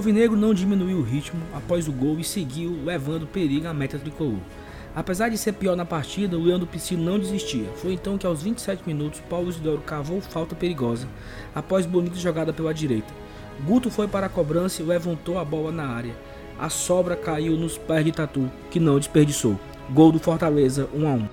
Alvinegro 0.00 0.34
não 0.34 0.54
diminuiu 0.54 0.96
o 0.96 1.02
ritmo 1.02 1.42
após 1.52 1.86
o 1.86 1.92
gol 1.92 2.18
e 2.18 2.24
seguiu 2.24 2.74
levando 2.86 3.26
perigo 3.26 3.68
à 3.68 3.74
meta 3.74 3.98
tricolor. 3.98 4.38
Apesar 4.96 5.28
de 5.28 5.36
ser 5.36 5.52
pior 5.52 5.76
na 5.76 5.84
partida, 5.84 6.38
o 6.38 6.42
Leandro 6.42 6.66
Piscino 6.66 7.04
não 7.04 7.18
desistia. 7.18 7.68
Foi 7.76 7.92
então 7.92 8.16
que 8.16 8.26
aos 8.26 8.42
27 8.42 8.82
minutos, 8.86 9.20
Paulo 9.28 9.50
Isidoro 9.50 9.82
cavou 9.82 10.22
falta 10.22 10.54
perigosa, 10.54 11.06
após 11.54 11.84
bonita 11.84 12.16
jogada 12.16 12.50
pela 12.50 12.72
direita. 12.72 13.12
Guto 13.66 13.90
foi 13.90 14.08
para 14.08 14.24
a 14.24 14.30
cobrança 14.30 14.80
e 14.80 14.86
levantou 14.86 15.38
a 15.38 15.44
bola 15.44 15.70
na 15.70 15.86
área. 15.86 16.16
A 16.58 16.70
sobra 16.70 17.14
caiu 17.14 17.52
nos 17.58 17.76
pés 17.76 18.02
de 18.02 18.12
Tatu, 18.12 18.50
que 18.70 18.80
não 18.80 18.98
desperdiçou. 18.98 19.60
Gol 19.90 20.12
do 20.12 20.18
Fortaleza 20.18 20.88
1 20.94 21.06
a 21.06 21.12
1. 21.12 21.28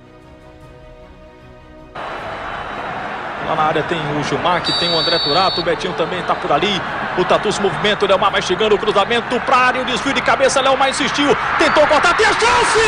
Lá 3.47 3.55
na 3.55 3.63
área 3.63 3.83
tem 3.83 3.97
o 3.97 4.23
Gilmar, 4.25 4.61
que 4.61 4.77
tem 4.77 4.89
o 4.89 4.99
André 4.99 5.19
Turato, 5.19 5.61
o 5.61 5.63
Betinho 5.63 5.93
também 5.93 6.19
está 6.19 6.35
por 6.35 6.51
ali. 6.51 6.81
O 7.17 7.25
Tatu 7.25 7.51
se 7.51 7.59
movimenta, 7.59 8.05
o 8.05 8.07
Leomar 8.07 8.31
vai 8.31 8.41
chegando, 8.41 8.75
o 8.75 8.77
cruzamento 8.77 9.39
para 9.41 9.57
área, 9.57 9.81
o 9.81 9.85
desvio 9.85 10.13
de 10.13 10.21
cabeça, 10.21 10.61
Leomar 10.61 10.89
insistiu, 10.89 11.35
tentou 11.57 11.85
cortar, 11.87 12.13
tem 12.15 12.27
a 12.27 12.33
chance! 12.33 12.79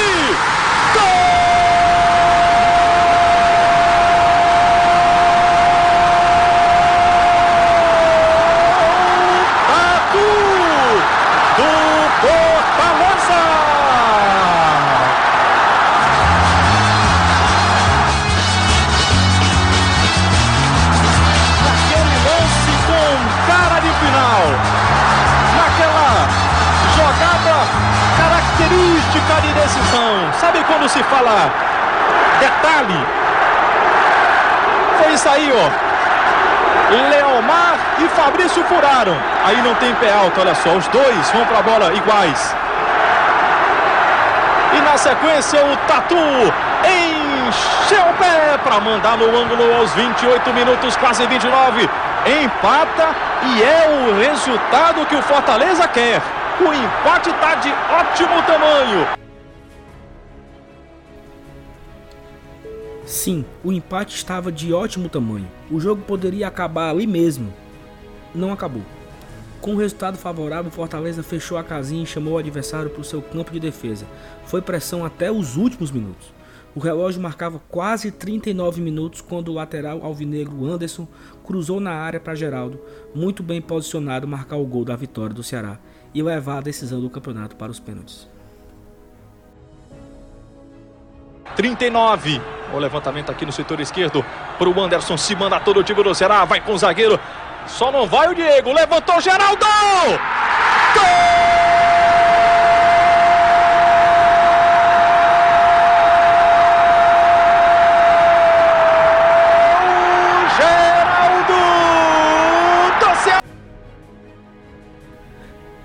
Gol! 0.93 1.48
Se 30.99 31.03
fala 31.03 31.49
detalhe? 32.39 33.07
Foi 35.01 35.13
isso 35.13 35.29
aí, 35.29 35.51
ó. 35.53 35.89
Leomar 37.09 37.77
e 37.99 38.09
Fabrício 38.09 38.63
furaram. 38.65 39.15
Aí 39.45 39.61
não 39.61 39.75
tem 39.75 39.95
pé 39.95 40.11
alto, 40.11 40.41
olha 40.41 40.53
só. 40.55 40.71
Os 40.71 40.87
dois 40.89 41.31
vão 41.31 41.45
para 41.45 41.59
a 41.59 41.61
bola 41.61 41.93
iguais. 41.93 42.55
E 44.73 44.81
na 44.81 44.97
sequência 44.97 45.63
o 45.65 45.77
Tatu 45.87 46.17
encheu 46.17 48.03
o 48.09 48.13
pé 48.15 48.57
para 48.61 48.81
mandar 48.81 49.17
no 49.17 49.25
ângulo 49.25 49.77
aos 49.77 49.93
28 49.93 50.53
minutos, 50.53 50.97
quase 50.97 51.25
29. 51.27 51.89
empata 52.43 53.15
e 53.43 53.63
é 53.63 53.87
o 53.87 54.19
resultado 54.19 55.05
que 55.05 55.15
o 55.15 55.21
Fortaleza 55.21 55.87
quer. 55.87 56.21
O 56.59 56.73
empate 56.73 57.29
está 57.29 57.55
de 57.55 57.73
ótimo 57.89 58.41
tamanho. 58.43 59.18
Sim, 63.19 63.43
o 63.65 63.73
empate 63.73 64.15
estava 64.15 64.49
de 64.49 64.71
ótimo 64.71 65.09
tamanho. 65.09 65.45
O 65.69 65.77
jogo 65.77 66.01
poderia 66.03 66.47
acabar 66.47 66.89
ali 66.89 67.05
mesmo. 67.05 67.53
Não 68.33 68.53
acabou. 68.53 68.81
Com 69.59 69.73
o 69.73 69.77
resultado 69.77 70.17
favorável, 70.17 70.71
Fortaleza 70.71 71.21
fechou 71.21 71.57
a 71.57 71.63
casinha 71.63 72.03
e 72.03 72.05
chamou 72.05 72.35
o 72.35 72.37
adversário 72.37 72.89
para 72.89 73.01
o 73.01 73.03
seu 73.03 73.21
campo 73.21 73.51
de 73.51 73.59
defesa. 73.59 74.05
Foi 74.45 74.61
pressão 74.61 75.03
até 75.03 75.29
os 75.29 75.57
últimos 75.57 75.91
minutos. 75.91 76.33
O 76.73 76.79
relógio 76.79 77.21
marcava 77.21 77.61
quase 77.67 78.09
39 78.09 78.79
minutos 78.79 79.19
quando 79.19 79.49
o 79.49 79.55
lateral 79.55 80.01
alvinegro 80.01 80.65
Anderson 80.65 81.05
cruzou 81.43 81.81
na 81.81 81.91
área 81.91 82.21
para 82.21 82.35
Geraldo, 82.35 82.79
muito 83.13 83.43
bem 83.43 83.61
posicionado, 83.61 84.29
marcar 84.29 84.55
o 84.55 84.65
gol 84.65 84.85
da 84.85 84.95
vitória 84.95 85.35
do 85.35 85.43
Ceará 85.43 85.77
e 86.13 86.23
levar 86.23 86.59
a 86.59 86.61
decisão 86.61 87.01
do 87.01 87.09
campeonato 87.09 87.57
para 87.57 87.69
os 87.69 87.81
pênaltis. 87.81 88.29
39. 91.55 92.41
O 92.73 92.77
levantamento 92.77 93.31
aqui 93.31 93.45
no 93.45 93.51
setor 93.51 93.79
esquerdo 93.79 94.23
para 94.57 94.69
o 94.69 94.81
Anderson 94.81 95.17
se 95.17 95.35
manda 95.35 95.59
todo 95.59 95.79
o 95.79 95.83
time 95.83 96.03
do 96.03 96.13
Ceará, 96.13 96.45
vai 96.45 96.61
com 96.61 96.73
o 96.73 96.77
zagueiro. 96.77 97.19
Só 97.67 97.91
não 97.91 98.07
vai 98.07 98.27
o 98.27 98.35
Diego, 98.35 98.71
levantou 98.73 99.19
Geraldo! 99.21 99.65
Gol! 100.93 101.09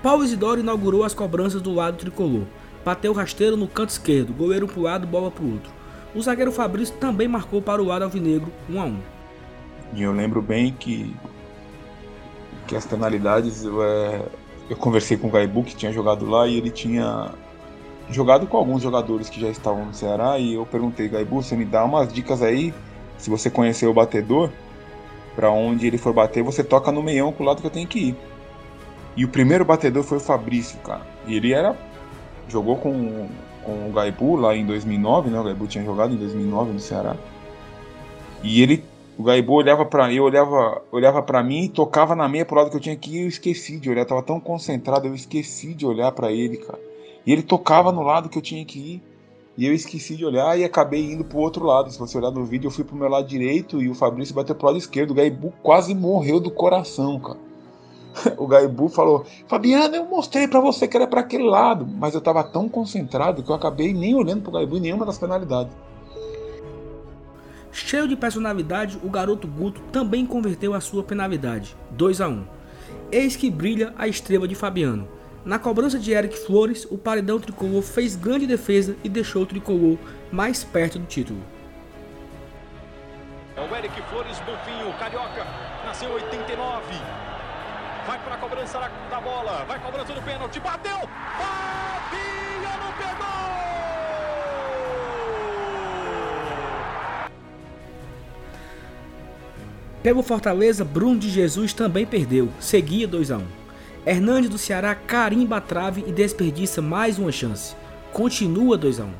Paulo 0.05 0.23
Isidoro 0.23 0.59
inaugurou 0.59 1.03
as 1.03 1.15
cobranças 1.15 1.63
do 1.63 1.73
lado 1.73 1.97
tricolor. 1.97 2.43
Bateu 2.85 3.11
o 3.11 3.15
rasteiro 3.15 3.57
no 3.57 3.67
canto 3.67 3.89
esquerdo, 3.89 4.31
goleiro 4.31 4.67
para 4.67 4.81
lado, 4.81 5.07
bola 5.07 5.31
para 5.31 5.43
o 5.43 5.53
outro. 5.53 5.71
O 6.13 6.21
zagueiro 6.21 6.51
Fabrício 6.51 6.95
também 6.97 7.27
marcou 7.27 7.59
para 7.59 7.81
o 7.81 7.85
lado 7.85 8.03
alvinegro, 8.03 8.53
1 8.69 8.79
a 8.79 8.85
1. 8.85 8.99
E 9.95 10.03
eu 10.03 10.11
lembro 10.11 10.41
bem 10.41 10.71
que 10.71 11.15
que 12.67 12.75
as 12.75 12.85
penalidades 12.85 13.63
eu, 13.63 13.83
é, 13.83 14.21
eu 14.69 14.77
conversei 14.77 15.17
com 15.17 15.27
o 15.27 15.31
Gaibu 15.31 15.63
que 15.63 15.75
tinha 15.75 15.91
jogado 15.91 16.25
lá 16.25 16.47
e 16.47 16.57
ele 16.57 16.69
tinha 16.69 17.31
jogado 18.09 18.47
com 18.47 18.57
alguns 18.57 18.81
jogadores 18.81 19.29
que 19.29 19.39
já 19.39 19.49
estavam 19.49 19.85
no 19.85 19.93
Ceará 19.93 20.37
e 20.39 20.53
eu 20.53 20.65
perguntei 20.65 21.07
Gaibu, 21.07 21.41
você 21.41 21.55
me 21.55 21.65
dá 21.65 21.83
umas 21.83 22.11
dicas 22.11 22.41
aí, 22.41 22.73
se 23.17 23.29
você 23.29 23.49
conhecer 23.49 23.87
o 23.87 23.93
batedor, 23.93 24.49
para 25.35 25.49
onde 25.49 25.85
ele 25.85 25.97
for 25.97 26.13
bater, 26.13 26.43
você 26.43 26.63
toca 26.63 26.91
no 26.91 27.03
meião 27.03 27.31
pro 27.31 27.43
lado 27.43 27.61
que 27.61 27.67
eu 27.67 27.71
tenho 27.71 27.87
que 27.87 27.99
ir. 27.99 28.15
E 29.17 29.25
o 29.25 29.27
primeiro 29.27 29.65
batedor 29.65 30.03
foi 30.03 30.17
o 30.17 30.21
Fabrício, 30.21 30.77
cara. 30.79 31.01
E 31.27 31.35
ele 31.35 31.53
era. 31.53 31.75
Jogou 32.47 32.77
com, 32.77 33.27
com 33.63 33.89
o 33.89 33.91
Gaibu 33.93 34.35
lá 34.35 34.55
em 34.55 34.65
2009, 34.65 35.29
né? 35.29 35.39
O 35.39 35.43
Gaibu 35.43 35.67
tinha 35.67 35.83
jogado 35.83 36.13
em 36.13 36.17
2009 36.17 36.73
no 36.73 36.79
Ceará. 36.79 37.15
E 38.43 38.61
ele. 38.61 38.83
O 39.17 39.23
Gaibu 39.23 39.53
olhava 39.53 39.85
para 39.85 40.11
eu 40.11 40.25
olhava, 40.25 40.81
olhava 40.91 41.23
para 41.23 41.41
mim 41.41 41.63
e 41.63 41.69
tocava 41.69 42.17
na 42.17 42.27
meia 42.27 42.45
pro 42.45 42.57
lado 42.57 42.69
que 42.69 42.75
eu 42.75 42.81
tinha 42.81 42.97
que 42.97 43.15
ir, 43.15 43.21
eu 43.21 43.27
esqueci 43.29 43.79
de 43.79 43.89
olhar, 43.89 44.03
tava 44.03 44.21
tão 44.21 44.41
concentrado, 44.41 45.07
eu 45.07 45.15
esqueci 45.15 45.73
de 45.73 45.85
olhar 45.85 46.11
para 46.11 46.33
ele, 46.33 46.57
cara. 46.57 46.77
E 47.25 47.31
ele 47.31 47.41
tocava 47.41 47.93
no 47.93 48.01
lado 48.01 48.27
que 48.27 48.37
eu 48.37 48.41
tinha 48.41 48.63
que 48.65 48.77
ir. 48.77 49.03
E 49.57 49.65
eu 49.65 49.73
esqueci 49.73 50.17
de 50.17 50.25
olhar 50.25 50.59
e 50.59 50.65
acabei 50.65 51.13
indo 51.13 51.23
pro 51.23 51.39
outro 51.39 51.65
lado. 51.65 51.89
Se 51.89 51.97
você 51.97 52.17
olhar 52.17 52.29
no 52.29 52.43
vídeo, 52.43 52.67
eu 52.67 52.71
fui 52.71 52.83
pro 52.83 52.95
meu 52.95 53.07
lado 53.07 53.25
direito 53.25 53.81
e 53.81 53.87
o 53.87 53.95
Fabrício 53.95 54.35
bateu 54.35 54.53
pro 54.53 54.67
lado 54.67 54.77
esquerdo. 54.77 55.11
O 55.11 55.13
Gaibu 55.13 55.53
quase 55.63 55.95
morreu 55.95 56.41
do 56.41 56.51
coração, 56.51 57.17
cara. 57.17 57.39
o 58.37 58.47
Gaibu 58.47 58.89
falou: 58.89 59.25
Fabiano, 59.47 59.95
eu 59.95 60.05
mostrei 60.05 60.47
para 60.47 60.59
você 60.59 60.87
que 60.87 60.95
era 60.95 61.07
para 61.07 61.21
aquele 61.21 61.43
lado, 61.43 61.87
mas 61.87 62.13
eu 62.13 62.21
tava 62.21 62.43
tão 62.43 62.67
concentrado 62.69 63.43
que 63.43 63.49
eu 63.49 63.55
acabei 63.55 63.93
nem 63.93 64.15
olhando 64.15 64.41
pro 64.41 64.51
Gaibu 64.51 64.77
em 64.77 64.81
nenhuma 64.81 65.05
das 65.05 65.17
penalidades. 65.17 65.75
Cheio 67.71 68.07
de 68.07 68.15
personalidade, 68.15 68.97
o 69.03 69.09
garoto 69.09 69.47
Guto 69.47 69.81
também 69.91 70.25
converteu 70.25 70.73
a 70.73 70.79
sua 70.79 71.03
penalidade, 71.03 71.75
2 71.91 72.21
a 72.21 72.29
1. 72.29 72.45
Eis 73.11 73.35
que 73.35 73.51
brilha 73.51 73.93
a 73.97 74.07
estrela 74.07 74.47
de 74.47 74.55
Fabiano. 74.55 75.07
Na 75.43 75.59
cobrança 75.59 75.99
de 75.99 76.11
Eric 76.11 76.37
Flores, 76.37 76.87
o 76.89 76.97
paredão 76.97 77.37
tricolor 77.37 77.83
fez 77.83 78.15
grande 78.15 78.47
defesa 78.47 78.95
e 79.03 79.09
deixou 79.09 79.43
o 79.43 79.45
tricolor 79.45 79.97
mais 80.31 80.63
perto 80.63 80.97
do 80.97 81.05
título. 81.05 81.39
É 83.57 83.61
o 83.61 83.75
Eric 83.75 84.01
Flores, 84.09 84.39
Bonfinho, 84.39 84.91
Carioca, 84.97 85.45
nasceu 85.85 86.11
89. 86.11 86.54
Cobrança 88.65 88.91
da 89.11 89.21
bola. 89.21 89.63
Vai 89.65 89.79
cobrança 89.79 90.11
do 90.13 90.21
pênalti. 90.23 90.59
Bateu. 90.59 90.97
Fabiano 91.37 92.93
pegou. 92.97 93.25
Pelo 100.01 100.23
Fortaleza, 100.23 100.83
Bruno 100.83 101.19
de 101.19 101.29
Jesus 101.29 101.73
também 101.73 102.07
perdeu. 102.07 102.49
Seguia 102.59 103.07
2 103.07 103.29
a 103.31 103.37
1. 103.37 103.45
Hernandes 104.05 104.49
do 104.49 104.57
Ceará 104.57 104.95
carimba 104.95 105.57
a 105.57 105.61
trave 105.61 106.03
e 106.07 106.11
desperdiça 106.11 106.81
mais 106.81 107.19
uma 107.19 107.31
chance. 107.31 107.75
Continua 108.11 108.77
2 108.77 108.99
a 108.99 109.03
1. 109.03 109.13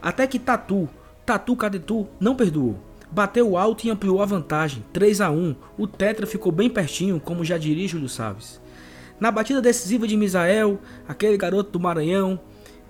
Até 0.00 0.26
que 0.26 0.38
Tatu, 0.38 0.88
Tatu 1.26 1.56
Cadetu, 1.56 2.06
não 2.20 2.36
perdoou 2.36 2.78
bateu 3.14 3.56
alto 3.56 3.86
e 3.86 3.90
ampliou 3.90 4.20
a 4.20 4.26
vantagem, 4.26 4.84
3 4.92 5.20
a 5.20 5.30
1. 5.30 5.54
O 5.78 5.86
Tetra 5.86 6.26
ficou 6.26 6.50
bem 6.50 6.68
pertinho, 6.68 7.20
como 7.20 7.44
já 7.44 7.56
diria 7.56 7.86
Júlio 7.86 8.08
Salves. 8.08 8.60
Na 9.24 9.30
batida 9.30 9.62
decisiva 9.62 10.06
de 10.06 10.18
Misael, 10.18 10.78
aquele 11.08 11.38
garoto 11.38 11.70
do 11.70 11.80
Maranhão, 11.80 12.38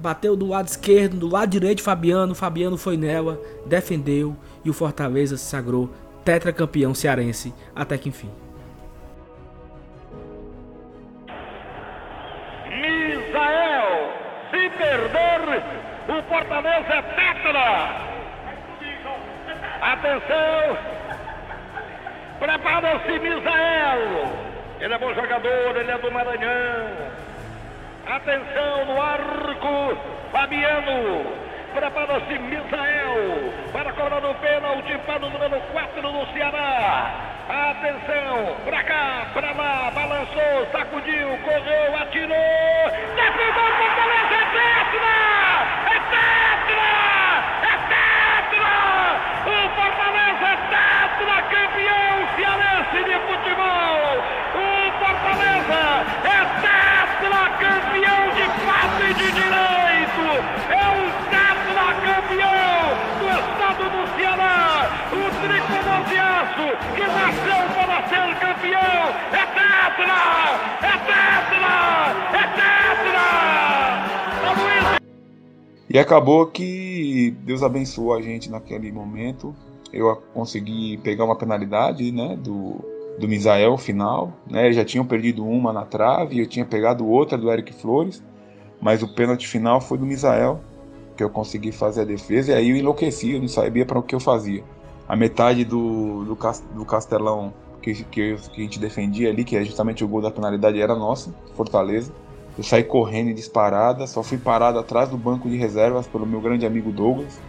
bateu 0.01 0.35
do 0.35 0.49
lado 0.49 0.67
esquerdo, 0.67 1.17
do 1.17 1.29
lado 1.29 1.49
direito 1.49 1.81
Fabiano, 1.81 2.35
Fabiano 2.35 2.77
foi 2.77 2.97
nela, 2.97 3.41
defendeu 3.67 4.37
e 4.65 4.69
o 4.69 4.73
Fortaleza 4.73 5.37
se 5.37 5.45
sagrou 5.45 5.89
tetracampeão 6.25 6.93
cearense 6.93 7.55
até 7.73 7.97
que 7.97 8.09
enfim. 8.09 8.33
Misael, 12.67 14.13
se 14.51 14.71
perder, 14.77 15.63
o 16.09 16.23
Fortaleza 16.29 16.95
é 16.95 17.03
tetra! 17.15 18.11
Atenção! 19.81 20.79
Prepara-se 22.41 23.19
Misael. 23.21 24.54
Ele 24.85 24.93
é 24.93 24.99
bom 24.99 25.15
jogador, 25.15 25.77
ele 25.79 25.91
é 25.91 25.97
do 25.97 26.13
Maranhão. 26.13 26.87
Atenção 28.07 28.85
no 28.85 29.01
arco, 29.01 29.97
Fabiano. 30.31 31.25
Prepara-se 31.73 32.39
Misael 32.39 33.51
para 33.73 33.95
cobrar 33.95 34.21
no 34.21 34.35
pênalti 34.35 34.99
para 35.07 35.25
o 35.25 35.31
número 35.31 35.59
4 35.73 36.03
do 36.03 36.33
Ceará. 36.35 37.15
Atenção, 37.49 38.57
pra 38.67 38.85
cá, 38.85 39.27
pra 39.33 39.53
lá, 39.53 39.91
balançou, 39.91 40.67
sacudiu, 40.71 41.29
correu, 41.39 41.97
atirou. 42.03 42.37
Defendeu 43.17 43.77
Fortaleza! 43.79 44.35
É 44.35 44.45
tetra! 44.53 45.25
campeão 51.51 52.29
cearense 52.37 52.99
de 53.05 53.17
futebol. 53.27 54.05
O 54.55 54.93
Fortaleza 54.99 55.83
é 56.25 56.39
campeão 57.59 58.23
de 58.35 58.47
fato 58.65 59.03
e 59.03 59.15
de 59.15 59.35
É 60.71 60.89
um 60.89 61.25
campeão 62.05 62.55
do 63.19 63.27
estado 63.29 63.85
do 63.91 64.03
Ceará. 64.17 64.63
O 65.13 65.23
tricolor 65.41 66.01
de 66.09 66.17
aço 66.19 66.69
que 66.95 67.05
nasceu 67.07 67.63
para 67.75 67.97
ser 68.09 68.29
campeão. 68.41 69.01
É 69.33 69.45
tetra! 69.55 70.21
É 70.83 70.95
tetra! 71.07 71.75
É 72.33 72.45
tetra! 72.57 73.27
E 75.89 75.99
acabou 75.99 76.47
que 76.47 77.37
Deus 77.43 77.63
abençoou 77.63 78.15
a 78.15 78.21
gente 78.23 78.51
naquele 78.51 78.91
momento 78.91 79.55
eu 79.95 80.17
consegui 80.35 80.99
pegar 80.99 81.25
uma 81.25 81.37
penalidade 81.37 82.11
né, 82.11 82.37
do, 82.37 82.85
do 83.19 83.29
Misael 83.29 83.79
final. 83.79 84.33
Né, 84.51 84.73
já 84.73 84.85
tinham 84.85 85.07
perdido 85.07 85.47
uma 85.47 85.73
na 85.73 85.85
trave, 85.85 86.41
eu 86.41 86.47
tinha 86.47 86.65
pegado 86.65 87.07
outra 87.07 87.39
do 87.39 87.51
Eric 87.51 87.73
Flores, 87.75 88.23
mas 88.85 89.03
o 89.03 89.09
pênalti 89.09 89.49
final 89.49 89.81
foi 89.81 89.97
do 89.97 90.05
Misael, 90.05 90.61
que 91.17 91.25
eu 91.25 91.31
consegui 91.31 91.73
fazer 91.73 92.03
a 92.03 92.05
defesa, 92.05 92.53
e 92.53 92.55
aí 92.55 92.69
eu 92.69 92.77
enlouqueci, 92.77 93.33
eu 93.33 93.41
não 93.41 93.49
sabia 93.49 93.87
para 93.87 93.99
o 93.99 94.03
que 94.03 94.15
eu 94.15 94.21
fazia. 94.21 94.63
A 95.09 95.17
metade 95.17 95.65
do, 95.65 96.23
do, 96.23 96.37
do 96.75 96.85
Castelão 96.85 97.55
que, 97.81 97.95
que, 98.05 98.37
que, 98.37 98.61
a 98.61 98.61
gente 98.61 98.79
defendia 98.79 99.31
ali, 99.31 99.43
que 99.43 99.57
é 99.57 99.65
justamente 99.65 100.05
o 100.05 100.09
gol 100.09 100.21
da 100.21 100.31
penalidade, 100.31 100.79
era 100.83 100.95
nossa, 100.95 101.35
Fortaleza. 101.55 102.13
Eu 102.59 102.63
saí 102.63 102.85
correndo 102.85 103.31
e 103.31 103.35
disparada, 103.35 104.07
só 104.07 104.23
fui 104.23 104.37
parado 104.37 104.79
atrás 104.79 105.09
do 105.09 105.17
banco 105.17 105.49
de 105.49 105.57
reservas 105.57 106.07
pelo 106.07 106.27
meu 106.27 106.43
grande 106.43 106.67
amigo 106.67 106.93
Douglas. 106.93 107.41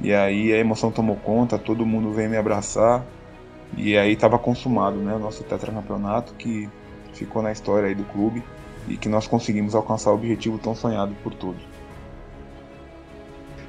E 0.00 0.12
aí 0.12 0.52
a 0.52 0.58
emoção 0.58 0.90
tomou 0.90 1.14
conta, 1.14 1.58
todo 1.58 1.86
mundo 1.86 2.10
veio 2.10 2.28
me 2.28 2.36
abraçar. 2.36 3.04
E 3.76 3.96
aí 3.96 4.14
estava 4.14 4.36
consumado 4.36 4.96
né, 4.96 5.14
o 5.14 5.18
nosso 5.20 5.44
tetracampeonato, 5.44 6.34
que 6.34 6.68
ficou 7.12 7.40
na 7.40 7.52
história 7.52 7.86
aí 7.86 7.94
do 7.94 8.04
clube 8.04 8.42
e 8.88 8.96
que 8.96 9.08
nós 9.08 9.26
conseguimos 9.26 9.74
alcançar 9.74 10.10
o 10.10 10.14
objetivo 10.14 10.58
tão 10.58 10.74
sonhado 10.74 11.14
por 11.22 11.34
todos. 11.34 11.62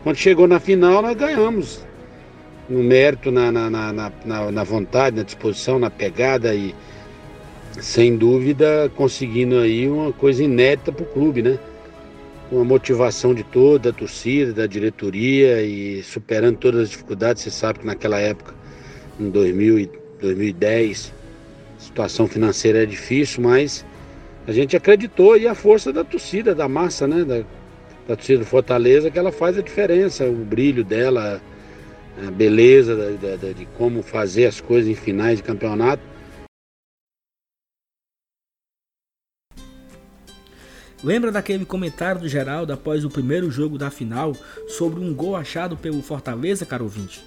Quando 0.04 0.18
chegou 0.18 0.48
na 0.48 0.60
final, 0.60 1.02
nós 1.02 1.16
ganhamos. 1.16 1.86
No 2.68 2.84
mérito, 2.84 3.32
na, 3.32 3.52
na, 3.52 3.70
na, 3.70 4.12
na, 4.52 4.64
vontade, 4.64 5.18
na 5.18 5.24
disposição, 5.24 5.78
na 5.78 5.90
pegada 5.90 6.56
e, 6.56 6.74
sem 7.80 8.16
dúvida, 8.16 8.92
conseguindo 8.96 9.60
aí 9.60 9.90
uma 9.90 10.14
coisa 10.14 10.44
inédita 10.44 10.92
para 10.92 11.04
o 11.04 11.08
clube, 11.08 11.42
né? 11.42 11.60
Uma 12.52 12.64
motivação 12.64 13.34
de 13.34 13.44
toda 13.44 13.90
a 13.90 13.94
torcida, 13.94 14.54
da 14.54 14.66
diretoria 14.66 15.62
e 15.62 16.02
superando 16.04 16.58
todas 16.58 16.82
as 16.82 16.90
dificuldades. 16.90 17.44
Você 17.44 17.52
sabe 17.52 17.80
que 17.80 17.86
naquela 17.86 18.20
época, 18.20 18.54
em 19.20 19.30
2000 19.30 20.04
2010, 20.24 21.14
a 21.78 21.82
situação 21.82 22.28
financeira 22.28 22.84
é 22.84 22.86
difícil, 22.86 23.44
mas 23.44 23.86
a 24.46 24.52
gente 24.52 24.76
acreditou 24.76 25.38
e 25.38 25.48
a 25.48 25.56
força 25.56 25.94
da 25.94 26.04
torcida, 26.04 26.54
da 26.54 26.68
massa, 26.68 27.08
né? 27.08 27.24
Da, 27.24 27.38
da 28.08 28.16
torcida 28.16 28.40
do 28.40 28.46
Fortaleza, 28.46 29.10
que 29.10 29.18
ela 29.18 29.32
faz 29.32 29.58
a 29.58 29.62
diferença, 29.62 30.26
o 30.26 30.34
brilho 30.34 30.84
dela, 30.84 31.42
a 32.28 32.32
beleza 32.32 32.96
da, 32.96 33.36
da, 33.38 33.52
de 33.54 33.66
como 33.78 34.04
fazer 34.04 34.46
as 34.46 34.60
coisas 34.60 34.90
em 34.90 34.96
finais 34.96 35.38
de 35.38 35.44
campeonato. 35.44 36.04
Lembra 41.02 41.32
daquele 41.32 41.66
comentário 41.66 42.22
do 42.22 42.30
Geraldo 42.30 42.72
após 42.72 43.04
o 43.04 43.10
primeiro 43.10 43.52
jogo 43.52 43.78
da 43.78 43.92
final 43.92 44.34
sobre 44.70 45.02
um 45.02 45.14
gol 45.14 45.36
achado 45.36 45.76
pelo 45.76 46.02
Fortaleza, 46.02 46.66
caro 46.66 46.86
ouvinte? 46.86 47.22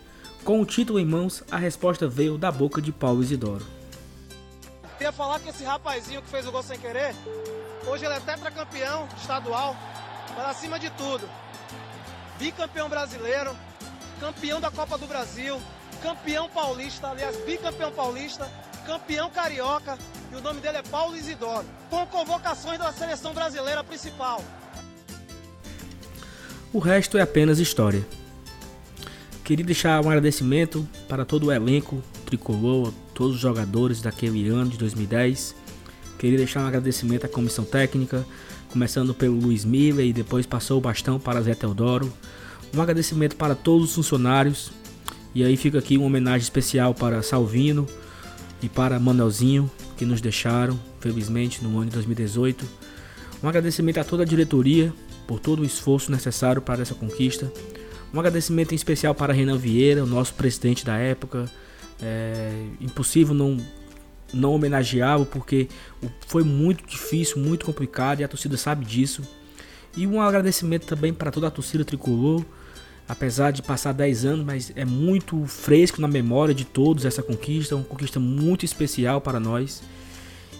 Com 0.44 0.60
o 0.60 0.66
título 0.66 0.98
em 0.98 1.04
mãos, 1.04 1.42
a 1.50 1.58
resposta 1.58 2.08
veio 2.08 2.38
da 2.38 2.50
boca 2.50 2.80
de 2.80 2.90
Paulo 2.90 3.22
Isidoro. 3.22 3.75
Queria 4.96 5.12
falar 5.12 5.38
que 5.40 5.50
esse 5.50 5.62
rapazinho 5.62 6.22
que 6.22 6.30
fez 6.30 6.46
o 6.46 6.52
gol 6.52 6.62
sem 6.62 6.78
querer, 6.78 7.14
hoje 7.86 8.06
ele 8.06 8.14
é 8.14 8.20
tetracampeão 8.20 9.06
estadual, 9.20 9.76
mas 10.34 10.46
acima 10.46 10.78
de 10.78 10.88
tudo, 10.90 11.28
bicampeão 12.38 12.88
brasileiro, 12.88 13.54
campeão 14.18 14.58
da 14.58 14.70
Copa 14.70 14.96
do 14.96 15.06
Brasil, 15.06 15.60
campeão 16.02 16.48
paulista, 16.48 17.08
aliás, 17.08 17.36
bicampeão 17.44 17.92
paulista, 17.92 18.50
campeão 18.86 19.28
carioca, 19.28 19.98
e 20.32 20.36
o 20.36 20.40
nome 20.40 20.60
dele 20.60 20.78
é 20.78 20.82
Paulo 20.82 21.14
Isidoro, 21.14 21.66
com 21.90 22.06
convocações 22.06 22.78
da 22.78 22.90
seleção 22.90 23.34
brasileira 23.34 23.84
principal. 23.84 24.42
O 26.72 26.78
resto 26.78 27.18
é 27.18 27.22
apenas 27.22 27.58
história. 27.58 28.06
Queria 29.44 29.64
deixar 29.64 30.02
um 30.02 30.08
agradecimento 30.08 30.88
para 31.06 31.24
todo 31.24 31.48
o 31.48 31.52
elenco 31.52 32.02
tricolor, 32.24 32.92
todos 33.16 33.36
os 33.36 33.40
jogadores 33.40 34.02
daquele 34.02 34.46
ano 34.48 34.70
de 34.70 34.76
2010. 34.76 35.56
Queria 36.18 36.36
deixar 36.36 36.60
um 36.60 36.66
agradecimento 36.66 37.24
à 37.24 37.28
comissão 37.28 37.64
técnica, 37.64 38.26
começando 38.70 39.14
pelo 39.14 39.40
Luiz 39.40 39.64
Miller 39.64 40.06
e 40.06 40.12
depois 40.12 40.44
passou 40.44 40.76
o 40.76 40.80
bastão 40.82 41.18
para 41.18 41.40
Zé 41.40 41.54
Teodoro. 41.54 42.12
Um 42.74 42.82
agradecimento 42.82 43.34
para 43.34 43.54
todos 43.54 43.88
os 43.88 43.94
funcionários. 43.94 44.70
E 45.34 45.42
aí 45.42 45.56
fica 45.56 45.78
aqui 45.78 45.96
uma 45.96 46.06
homenagem 46.06 46.42
especial 46.42 46.94
para 46.94 47.22
Salvino 47.22 47.86
e 48.62 48.68
para 48.68 49.00
Manuelzinho, 49.00 49.70
que 49.96 50.04
nos 50.04 50.20
deixaram, 50.20 50.78
felizmente, 51.00 51.64
no 51.64 51.78
ano 51.78 51.86
de 51.86 51.94
2018. 51.94 52.66
Um 53.42 53.48
agradecimento 53.48 53.98
a 53.98 54.04
toda 54.04 54.24
a 54.24 54.26
diretoria 54.26 54.92
por 55.26 55.40
todo 55.40 55.60
o 55.60 55.64
esforço 55.64 56.10
necessário 56.10 56.60
para 56.60 56.82
essa 56.82 56.94
conquista. 56.94 57.50
Um 58.12 58.20
agradecimento 58.20 58.72
em 58.72 58.76
especial 58.76 59.14
para 59.14 59.32
Renan 59.32 59.56
Vieira, 59.56 60.04
o 60.04 60.06
nosso 60.06 60.34
presidente 60.34 60.84
da 60.84 60.98
época. 60.98 61.50
É 62.00 62.66
impossível 62.80 63.34
não 63.34 63.58
não 64.32 64.52
homenageá-lo 64.52 65.24
porque 65.24 65.68
foi 66.26 66.42
muito 66.42 66.84
difícil, 66.86 67.38
muito 67.38 67.64
complicado 67.64 68.20
e 68.20 68.24
a 68.24 68.28
torcida 68.28 68.56
sabe 68.56 68.84
disso. 68.84 69.22
E 69.96 70.06
um 70.06 70.20
agradecimento 70.20 70.86
também 70.86 71.12
para 71.12 71.30
toda 71.30 71.46
a 71.46 71.50
torcida 71.50 71.84
tricolor, 71.84 72.44
apesar 73.08 73.50
de 73.50 73.62
passar 73.62 73.92
10 73.92 74.24
anos, 74.24 74.44
mas 74.44 74.72
é 74.76 74.84
muito 74.84 75.46
fresco 75.46 76.00
na 76.00 76.08
memória 76.08 76.54
de 76.54 76.64
todos 76.64 77.04
essa 77.04 77.22
conquista, 77.22 77.76
uma 77.76 77.84
conquista 77.84 78.20
muito 78.20 78.64
especial 78.64 79.20
para 79.20 79.40
nós. 79.40 79.82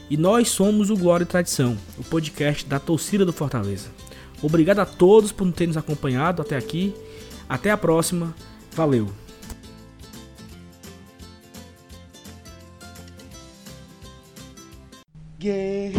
E 0.09 0.16
nós 0.16 0.49
somos 0.49 0.89
o 0.89 0.97
Glória 0.97 1.24
e 1.24 1.26
Tradição, 1.26 1.76
o 1.99 2.05
podcast 2.05 2.64
da 2.66 2.78
torcida 2.78 3.24
do 3.24 3.32
Fortaleza. 3.32 3.89
Obrigado 4.41 4.78
a 4.78 4.87
todos 4.87 5.32
por 5.32 5.51
terem 5.53 5.68
nos 5.68 5.76
acompanhado 5.76 6.41
até 6.41 6.57
aqui 6.57 6.95
até 7.49 7.70
a 7.70 7.76
próxima. 7.76 8.34
Valeu! 8.72 9.26
Guerreiros, 15.47 15.94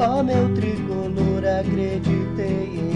ó 0.00 0.18
oh, 0.18 0.22
meu 0.24 0.52
tricolor, 0.52 1.44
acreditei 1.60 2.70
em 2.76 2.91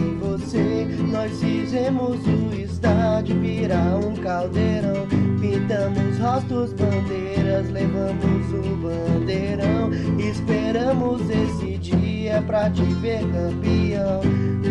Nós 1.11 1.41
fizemos 1.41 2.19
o 2.27 2.55
estádio 2.55 3.41
virar 3.41 3.97
um 3.97 4.15
caldeirão. 4.17 5.07
Pintamos 5.41 6.19
rostos, 6.19 6.73
bandeiras, 6.73 7.71
levamos 7.71 8.53
o 8.53 8.77
bandeirão. 8.77 9.91
Esperamos 10.19 11.23
esse 11.31 11.79
dia 11.79 12.43
pra 12.47 12.71
te 12.71 12.83
ver 12.83 13.21
campeão 13.21 14.21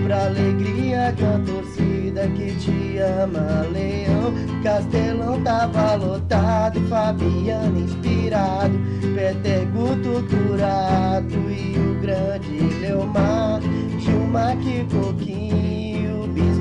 pra 0.05 0.25
alegria 0.25 1.11
de 1.11 1.51
torcida 1.51 2.27
que 2.29 2.55
te 2.55 2.97
ama, 2.99 3.65
Leão. 3.71 4.33
Castelão 4.63 5.41
tava 5.41 5.95
lotado, 5.95 6.79
Fabiano 6.87 7.79
inspirado, 7.79 8.73
Peter 9.15 9.65
Guto 9.67 10.23
Curato 10.27 11.35
e 11.49 11.75
o 11.77 11.99
grande 12.01 12.59
Leomar, 12.79 13.61
Gilmar 13.99 14.57
que 14.57 14.85
Coquinho, 14.85 15.74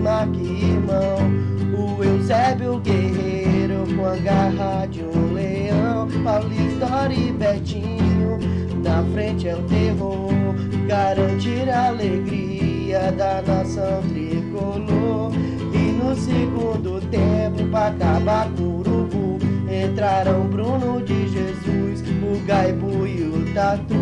Bismarck 0.05 0.37
irmão, 0.37 1.17
o 1.73 2.05
Eusébio 2.05 2.79
Guerreiro 2.81 3.87
com 3.97 4.05
a 4.05 4.17
garra 4.17 4.85
de 4.85 5.03
um 5.03 5.33
leão, 5.33 6.07
Paulista 6.23 7.11
e 7.11 7.33
Betinho, 7.33 8.39
na 8.83 9.03
frente 9.15 9.49
é 9.49 9.57
o 9.57 9.63
terror, 9.63 10.31
garantir 10.87 11.71
a 11.71 11.89
alegria 11.89 13.13
da 13.13 13.41
nação 13.41 14.03
tricolor. 14.03 15.33
E 15.73 15.93
no 15.93 16.15
segundo 16.15 17.01
tempo, 17.09 17.67
pra 17.71 17.87
acabar 17.87 18.51
com 18.51 18.63
o 18.63 18.81
urubu, 18.81 19.39
entraram 19.67 20.47
Bruno 20.49 21.01
de 21.01 21.29
Jesus, 21.29 22.03
o 22.03 22.47
Gaibo 22.47 23.07
e 23.07 23.23
o 23.23 23.55
Tatu. 23.55 23.95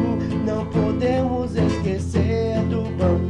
Não 0.45 0.67
podemos 0.67 1.55
esquecer 1.55 2.59
do 2.69 2.83
banco 2.97 3.22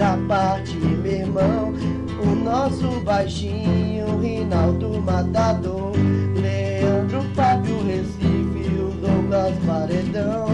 a 0.00 0.16
parte, 0.26 0.74
meu 0.76 1.12
irmão. 1.12 1.74
O 2.22 2.34
nosso 2.34 3.00
baixinho, 3.00 4.18
Rinaldo 4.18 5.00
Matador, 5.00 5.92
Leandro 6.40 7.22
Fábio 7.34 7.76
Recife, 7.84 8.80
o 8.80 8.90
Douglas 9.00 9.54
Paredão. 9.66 10.46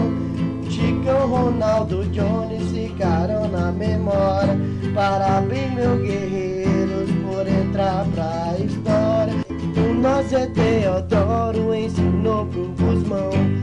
Chicão, 0.69 1.27
Ronaldo, 1.27 2.05
Jones 2.07 2.71
ficaram 2.71 3.47
na 3.47 3.71
memória. 3.71 4.57
Parabéns, 4.93 5.73
meu 5.73 5.97
guerreiros, 5.97 7.09
por 7.25 7.47
entrar 7.47 8.05
pra 8.13 8.55
história. 8.59 9.33
O 9.77 9.93
nosso 9.93 10.35
é 10.35 10.45
Teodoro 10.47 11.73
ensinou 11.73 12.45
pro 12.45 12.67
Guzmão 12.79 13.56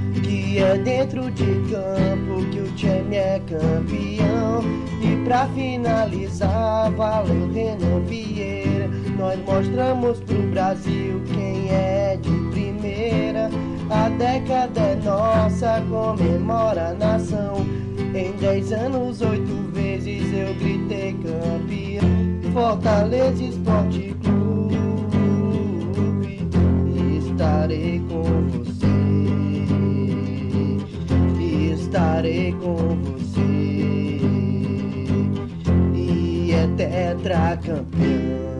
é 0.58 0.78
dentro 0.78 1.30
de 1.30 1.44
campo 1.70 2.44
que 2.50 2.60
o 2.60 2.72
time 2.74 3.16
é 3.16 3.40
campeão. 3.48 4.62
E 5.02 5.24
pra 5.24 5.46
finalizar, 5.48 6.90
valeu 6.92 7.50
Renan 7.52 8.00
Vieira. 8.06 8.88
Nós 9.18 9.38
mostramos 9.40 10.20
pro 10.20 10.42
Brasil 10.50 11.22
quem 11.32 11.70
é 11.70 12.18
de 12.20 12.30
primeira. 12.50 13.50
A 13.90 14.08
década 14.10 14.80
é 14.80 14.96
nossa, 14.96 15.82
comemora 15.88 16.88
a 16.88 16.94
nação. 16.94 17.66
Em 18.14 18.32
dez 18.40 18.72
anos, 18.72 19.20
oito 19.22 19.70
vezes 19.72 20.22
eu 20.32 20.54
gritei 20.54 21.14
campeão. 21.14 22.04
Fortaleza 22.52 23.42
Esporte 23.42 24.14
Clube, 24.22 24.76
estarei 27.18 28.00
com 28.08 28.22
você. 28.50 28.93
Estarei 31.94 32.50
com 32.54 32.74
você. 33.04 33.40
E 35.94 36.50
é 36.50 36.66
tetracampeão. 36.76 38.53